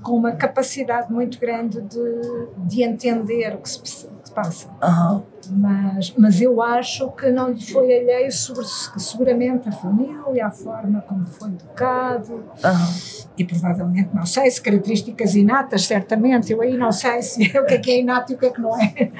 com 0.01 0.13
uma 0.13 0.33
capacidade 0.33 1.11
muito 1.11 1.39
grande 1.39 1.81
de, 1.81 2.21
de 2.57 2.83
entender 2.83 3.55
o 3.55 3.57
que 3.57 3.69
se, 3.69 4.07
passa. 4.33 4.67
Uhum. 4.83 5.23
Mas, 5.49 6.13
mas 6.17 6.41
eu 6.41 6.61
acho 6.61 7.11
que 7.11 7.29
não 7.29 7.49
lhe 7.49 7.61
foi 7.61 7.93
alheio 7.93 8.31
sobre, 8.31 8.65
seguramente 8.65 9.67
a 9.67 9.71
família, 9.71 10.47
a 10.47 10.51
forma 10.51 11.01
como 11.01 11.25
foi 11.25 11.49
educado 11.49 12.33
uhum. 12.33 13.23
e 13.37 13.43
provavelmente, 13.43 14.09
não 14.13 14.25
sei 14.25 14.49
se 14.49 14.61
características 14.61 15.35
inatas, 15.35 15.85
certamente, 15.85 16.51
eu 16.53 16.61
aí 16.61 16.77
não 16.77 16.91
sei 16.91 17.21
se 17.21 17.55
é 17.55 17.59
o 17.59 17.65
que 17.65 17.73
é 17.73 17.77
que 17.77 17.91
é 17.91 17.99
inato 17.99 18.31
e 18.31 18.35
o 18.35 18.37
que 18.37 18.45
é 18.45 18.49
que 18.49 18.61
não 18.61 18.79
é. 18.79 19.11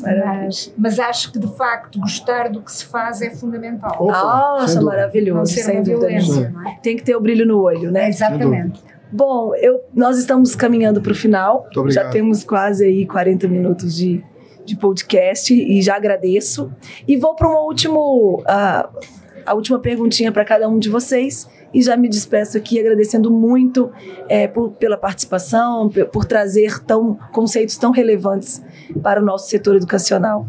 Mas, 0.00 0.74
mas, 0.76 0.98
acho 0.98 1.32
que 1.32 1.38
de 1.38 1.48
facto 1.56 1.98
gostar 1.98 2.50
do 2.50 2.60
que 2.60 2.70
se 2.70 2.84
faz 2.84 3.22
é 3.22 3.30
fundamental. 3.30 3.96
Opa, 3.98 4.12
Nossa, 4.12 4.80
maravilhoso. 4.82 5.52
Sem 5.54 5.82
violência, 5.82 6.52
é? 6.66 6.78
Tem 6.82 6.96
que 6.96 7.02
ter 7.02 7.16
o 7.16 7.20
brilho 7.20 7.46
no 7.46 7.62
olho, 7.62 7.90
né? 7.90 8.04
É, 8.04 8.08
exatamente. 8.08 8.82
Bom, 9.12 9.54
eu, 9.54 9.80
nós 9.94 10.18
estamos 10.18 10.54
caminhando 10.54 11.00
para 11.00 11.12
o 11.12 11.14
final. 11.14 11.68
Já 11.88 12.08
temos 12.10 12.44
quase 12.44 12.84
aí 12.84 13.06
40 13.06 13.46
minutos 13.48 13.94
de, 13.94 14.22
de 14.64 14.76
podcast 14.76 15.54
e 15.54 15.80
já 15.80 15.96
agradeço. 15.96 16.72
E 17.06 17.16
vou 17.16 17.34
para 17.34 17.48
uma 17.48 17.60
último, 17.60 18.40
uh, 18.40 18.98
a 19.44 19.54
última 19.54 19.78
perguntinha 19.78 20.32
para 20.32 20.44
cada 20.44 20.68
um 20.68 20.78
de 20.78 20.88
vocês 20.88 21.48
e 21.72 21.82
já 21.82 21.96
me 21.96 22.08
despeço 22.08 22.56
aqui 22.56 22.80
agradecendo 22.80 23.30
muito 23.30 23.92
é, 24.28 24.48
por, 24.48 24.72
pela 24.72 24.96
participação, 24.96 25.88
por, 25.88 26.06
por 26.06 26.24
trazer 26.24 26.82
tão, 26.84 27.18
conceitos 27.32 27.76
tão 27.76 27.90
relevantes 27.90 28.62
para 29.02 29.20
o 29.20 29.24
nosso 29.24 29.48
setor 29.48 29.76
educacional. 29.76 30.46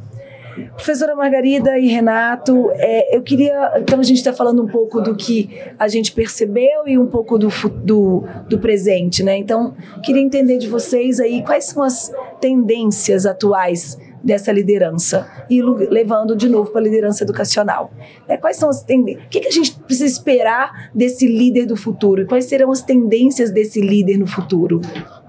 Professora 0.75 1.15
Margarida 1.15 1.77
e 1.77 1.87
Renato, 1.87 2.69
é, 2.73 3.15
eu 3.15 3.21
queria. 3.21 3.73
Então, 3.77 3.99
a 3.99 4.03
gente 4.03 4.17
está 4.17 4.33
falando 4.33 4.63
um 4.63 4.67
pouco 4.67 5.01
do 5.01 5.15
que 5.15 5.49
a 5.77 5.87
gente 5.87 6.11
percebeu 6.11 6.87
e 6.87 6.97
um 6.97 7.07
pouco 7.07 7.37
do, 7.37 7.49
do, 7.83 8.23
do 8.49 8.59
presente, 8.59 9.23
né? 9.23 9.37
Então, 9.37 9.75
queria 10.03 10.21
entender 10.21 10.57
de 10.57 10.67
vocês 10.67 11.19
aí 11.19 11.43
quais 11.43 11.65
são 11.65 11.83
as 11.83 12.11
tendências 12.39 13.25
atuais 13.25 13.97
dessa 14.23 14.51
liderança 14.51 15.25
e 15.49 15.61
levando 15.61 16.35
de 16.35 16.49
novo 16.49 16.71
para 16.71 16.81
a 16.81 16.83
liderança 16.83 17.23
educacional. 17.23 17.91
É, 18.27 18.35
quais 18.35 18.57
são 18.57 18.69
as 18.69 18.83
tendências? 18.83 19.25
O 19.25 19.29
que, 19.29 19.39
que 19.39 19.47
a 19.47 19.51
gente 19.51 19.73
precisa 19.73 20.05
esperar 20.05 20.89
desse 20.93 21.27
líder 21.27 21.65
do 21.65 21.77
futuro? 21.77 22.25
Quais 22.25 22.45
serão 22.45 22.71
as 22.71 22.81
tendências 22.81 23.51
desse 23.51 23.79
líder 23.79 24.17
no 24.17 24.27
futuro? 24.27 24.81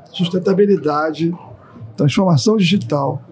Sustentabilidade, 0.06 1.32
transformação 1.96 2.56
digital, 2.56 3.22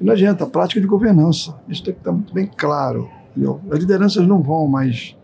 e 0.00 0.04
não 0.04 0.12
adianta, 0.14 0.44
a 0.44 0.46
prática 0.46 0.80
de 0.80 0.86
governança. 0.86 1.54
Isso 1.68 1.84
tem 1.84 1.92
que 1.92 2.00
estar 2.00 2.12
muito 2.12 2.32
bem 2.32 2.50
claro. 2.56 3.08
Entendeu? 3.30 3.60
As 3.70 3.78
lideranças 3.78 4.26
não 4.26 4.42
vão 4.42 4.66
mais 4.66 5.16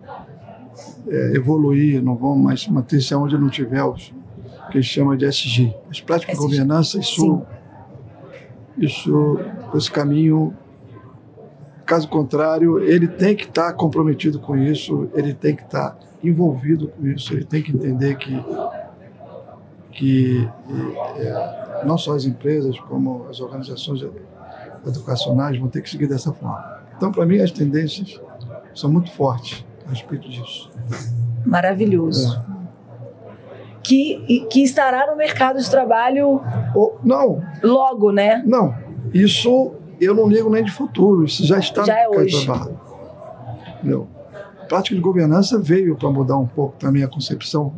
é, 1.09 1.33
evoluir, 1.35 2.03
não 2.03 2.15
vão 2.15 2.37
mais 2.37 2.69
manter-se 2.69 3.15
onde 3.15 3.39
não 3.39 3.49
tiver 3.49 3.83
os 3.83 4.13
que 4.71 4.79
eles 4.79 4.87
chamam 4.87 5.17
de 5.17 5.25
SG. 5.25 5.75
As 5.91 6.01
práticas 6.01 6.35
SG. 6.35 6.47
de 6.47 6.53
governança, 6.53 6.99
isso, 6.99 7.43
isso, 8.77 9.39
esse 9.75 9.91
caminho, 9.91 10.55
caso 11.87 12.09
contrário, 12.09 12.79
ele 12.81 13.09
tem 13.09 13.35
que 13.35 13.45
estar 13.45 13.73
comprometido 13.73 14.39
com 14.39 14.57
isso, 14.57 15.09
ele 15.15 15.33
tem 15.33 15.57
que 15.57 15.63
estar 15.63 15.97
envolvido 16.23 16.89
com 16.89 17.07
isso, 17.07 17.33
ele 17.33 17.45
tem 17.45 17.63
que 17.63 17.73
entender 17.73 18.17
que, 18.17 18.45
que 19.93 20.49
é, 21.19 21.83
não 21.87 21.97
só 21.97 22.15
as 22.15 22.25
empresas, 22.25 22.79
como 22.81 23.27
as 23.31 23.41
organizações 23.41 24.03
educacionais 24.87 25.59
vão 25.59 25.69
ter 25.69 25.83
que 25.83 25.91
seguir 25.91 26.07
dessa 26.07 26.33
forma. 26.33 26.81
Então, 26.97 27.13
para 27.13 27.27
mim, 27.27 27.39
as 27.39 27.51
tendências 27.51 28.21
são 28.75 28.91
muito 28.91 29.11
fortes 29.13 29.65
a 29.87 29.91
respeito 29.91 30.29
disso. 30.29 30.71
Maravilhoso. 31.45 32.37
É. 32.53 32.57
Que, 33.83 34.47
que 34.51 34.63
estará 34.65 35.11
no 35.11 35.17
mercado 35.17 35.61
de 35.61 35.71
trabalho. 35.71 36.41
Não. 37.05 37.41
Logo, 37.63 38.11
né? 38.11 38.43
Não. 38.45 38.75
Isso 39.15 39.73
eu 40.01 40.15
não 40.15 40.29
ligo 40.29 40.51
nem 40.51 40.65
de 40.65 40.73
futuro. 40.73 41.25
Isso 41.25 41.45
já 41.47 41.59
está 41.59 41.85
já 41.85 41.99
é 41.99 42.09
hoje. 42.09 42.49
Entendeu? 43.79 44.09
A 44.61 44.65
prática 44.67 44.97
de 44.97 45.01
governança 45.01 45.59
veio 45.59 45.97
para 45.97 46.11
mudar 46.11 46.37
um 46.37 46.47
pouco 46.47 46.77
também 46.79 47.05
a 47.05 47.09
concepção 47.09 47.73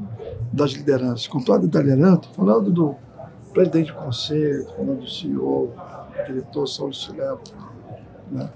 das 0.52 0.70
lideranças. 0.70 1.26
Com 1.26 1.40
toda 1.40 1.58
a 1.58 1.82
liderança, 1.82 2.22
falando 2.34 2.70
do 2.70 2.94
presidente 3.52 3.92
do 3.92 3.98
conselho, 3.98 4.64
comando 4.76 5.00
do 5.00 5.10
CEO, 5.10 5.72
diretor, 6.26 6.66
só 6.66 6.90
se 6.92 7.12
leva. 7.12 7.40
Né? 8.30 8.48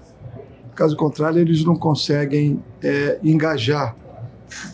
Caso 0.75 0.95
contrário, 0.95 1.39
eles 1.39 1.63
não 1.63 1.75
conseguem 1.75 2.63
é, 2.81 3.19
engajar 3.23 3.95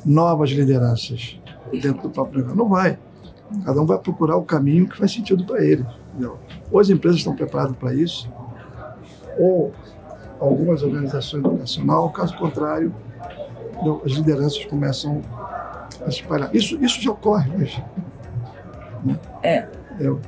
novas 0.05 0.49
lideranças 0.49 1.39
dentro 1.71 2.03
do 2.03 2.09
próprio 2.09 2.39
negócio. 2.39 2.57
Não 2.57 2.69
vai. 2.69 2.97
Cada 3.65 3.81
um 3.81 3.85
vai 3.85 3.97
procurar 3.97 4.37
o 4.37 4.43
caminho 4.43 4.87
que 4.87 4.97
faz 4.97 5.11
sentido 5.11 5.43
para 5.45 5.63
ele. 5.63 5.85
Entendeu? 6.11 6.37
Ou 6.71 6.79
as 6.79 6.89
empresas 6.89 7.19
estão 7.19 7.35
preparadas 7.35 7.75
para 7.77 7.93
isso, 7.93 8.31
ou 9.37 9.73
algumas 10.39 10.83
organizações 10.83 11.43
educacionais, 11.43 12.11
caso 12.13 12.37
contrário, 12.37 12.93
as 14.05 14.11
lideranças 14.11 14.65
começam 14.65 15.21
a 16.01 16.11
se 16.11 16.21
espalhar. 16.21 16.53
Isso, 16.55 16.75
isso 16.83 17.01
já 17.01 17.11
ocorre 17.11 17.51
hoje. 17.55 17.83
Né? 19.03 19.19
É. 19.43 19.67
Eu, 19.99 20.19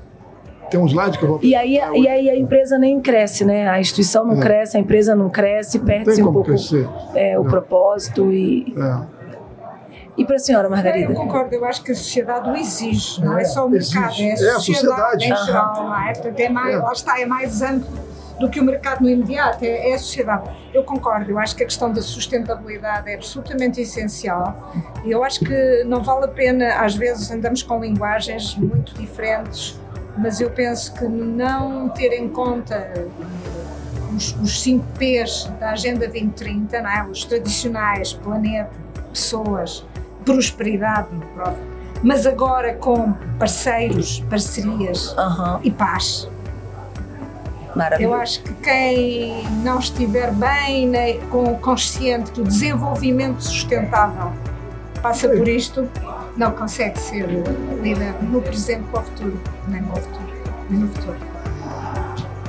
tem 0.72 0.80
um 0.80 0.88
slide 0.88 1.18
que 1.18 1.24
eu 1.24 1.30
vou 1.30 1.40
e 1.44 1.54
aí, 1.54 1.76
e 1.76 2.08
aí 2.08 2.30
a 2.30 2.36
empresa 2.36 2.78
nem 2.78 3.00
cresce, 3.02 3.44
né? 3.44 3.70
A 3.70 3.80
instituição 3.80 4.26
não 4.26 4.38
é. 4.38 4.40
cresce, 4.40 4.78
a 4.78 4.80
empresa 4.80 5.14
não 5.14 5.30
cresce, 5.30 5.80
perde-se 5.80 6.24
um 6.24 6.32
pouco 6.32 6.52
é, 7.14 7.38
o 7.38 7.46
é. 7.46 7.50
propósito 7.50 8.32
e. 8.32 8.74
É. 8.78 9.22
E 10.18 10.26
para 10.26 10.36
a 10.36 10.40
senhora, 10.40 10.70
Margarida? 10.70 11.12
Eu 11.12 11.16
concordo, 11.16 11.56
eu 11.56 11.64
acho 11.66 11.84
que 11.84 11.94
a 11.94 11.96
sociedade 11.96 12.50
o 12.50 12.56
exige, 12.56 13.24
não 13.24 13.40
é, 13.40 13.46
só 13.46 13.66
o 13.66 13.70
mercado, 13.70 14.04
é 14.04 14.06
a 14.06 14.10
sociedade, 14.10 14.44
é 14.44 14.52
a 14.52 14.60
sociedade. 14.60 15.26
em 15.26 15.46
geral, 15.46 15.84
não 15.84 16.02
é? 16.02 16.14
Portanto, 16.14 16.40
é 16.40 16.50
mais, 16.50 16.82
lá 16.82 16.92
está, 16.92 17.20
é 17.20 17.26
mais 17.26 17.62
amplo 17.62 17.90
do 18.40 18.50
que 18.50 18.60
o 18.60 18.64
mercado 18.64 19.02
no 19.02 19.10
imediato, 19.10 19.64
é, 19.64 19.92
é, 19.92 19.94
a 19.94 20.00
sociedade. 20.00 20.50
Eu 20.74 20.84
concordo, 20.84 21.32
eu 21.32 21.40
acho 21.40 21.56
que 21.56 21.64
a 21.64 21.66
questão 21.66 21.92
da 21.94 22.02
sustentabilidade 22.02 23.10
é 23.10 23.16
absolutamente 23.16 23.80
essencial 23.80 24.74
e 25.06 25.12
eu 25.12 25.24
acho 25.24 25.40
que 25.40 25.84
não 25.86 26.04
vale 26.04 26.26
a 26.26 26.28
pena, 26.28 26.76
às 26.76 26.96
vezes 26.96 27.32
andamos 27.32 27.64
com 27.64 27.80
linguagens 27.80 28.56
muito 28.56 28.94
diferentes, 28.96 29.80
mas 30.18 30.42
eu 30.42 30.50
penso 30.50 30.94
que 30.94 31.06
não 31.06 31.90
ter 31.90 32.14
em 32.14 32.30
conta 32.30 32.92
os, 34.16 34.36
os 34.42 34.62
5 34.62 34.86
P's 34.98 35.50
da 35.60 35.72
Agenda 35.72 36.08
2030, 36.08 36.82
não 36.82 36.90
é? 36.90 37.04
os 37.04 37.24
tradicionais, 37.26 38.14
planeta, 38.14 38.72
pessoas, 39.12 39.86
prosperidade, 40.26 41.10
mas 42.04 42.26
agora 42.26 42.74
com 42.76 43.14
parceiros, 43.38 44.20
parcerias 44.30 45.14
uhum. 45.14 45.60
e 45.64 45.72
paz. 45.72 46.30
Eu 48.00 48.14
acho 48.14 48.44
que 48.44 48.54
quem 48.56 49.48
não 49.64 49.80
estiver 49.80 50.34
bem 50.34 50.90
né, 50.90 51.14
com 51.30 51.56
consciente 51.56 52.32
que 52.32 52.42
o 52.42 52.44
desenvolvimento 52.44 53.40
sustentável 53.42 54.34
passa 55.02 55.30
por 55.30 55.48
isto, 55.48 55.90
não 56.42 56.52
consegue 56.54 57.00
ser 57.00 57.28
líder 57.84 58.16
no 58.24 58.42
presente 58.42 58.84
para 58.92 59.02
o 59.02 59.04
futuro, 59.04 59.40
nem 59.68 59.84
para 59.84 60.00
o 60.00 60.02
futuro, 60.02 60.34
nem 60.72 60.80
no 60.80 60.88
futuro 60.88 61.32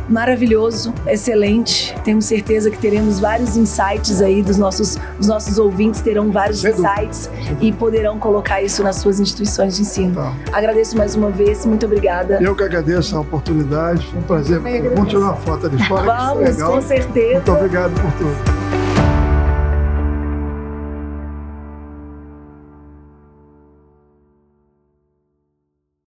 maravilhoso, 0.09 0.93
excelente. 1.07 1.95
Temos 2.05 2.27
certeza 2.27 2.71
que 2.71 2.77
teremos 2.77 3.19
vários 3.19 3.57
insights 3.57 4.21
aí 4.21 4.43
dos 4.43 4.59
nossos, 4.59 4.97
dos 5.17 5.27
nossos 5.27 5.59
ouvintes, 5.59 6.03
terão 6.03 6.31
vários 6.31 6.61
Sem 6.61 6.73
insights 6.73 7.29
dúvida. 7.29 7.57
e 7.65 7.73
poderão 7.73 8.19
colocar 8.19 8.61
isso 8.61 8.83
nas 8.83 8.97
suas 8.97 9.21
instituições 9.21 9.77
de 9.77 9.83
ensino. 9.83 10.15
Tá. 10.17 10.35
Agradeço 10.53 10.99
mais 10.99 11.15
uma 11.15 11.31
vez, 11.31 11.65
muito 11.65 11.87
obrigada. 11.87 12.43
Eu 12.43 12.55
que 12.55 12.63
agradeço 12.63 13.17
a 13.17 13.21
oportunidade, 13.21 14.07
foi 14.09 14.19
um 14.19 14.23
prazer. 14.23 14.61
Vamos 14.95 15.09
tirar 15.09 15.21
uma 15.21 15.37
foto 15.37 15.67
ali 15.67 15.83
fora. 15.85 16.03
Vamos, 16.03 16.63
com 16.63 16.83
certeza. 16.83 17.35
Muito 17.37 17.53
obrigado 17.53 17.95
por 17.95 18.13
tudo. 18.13 18.62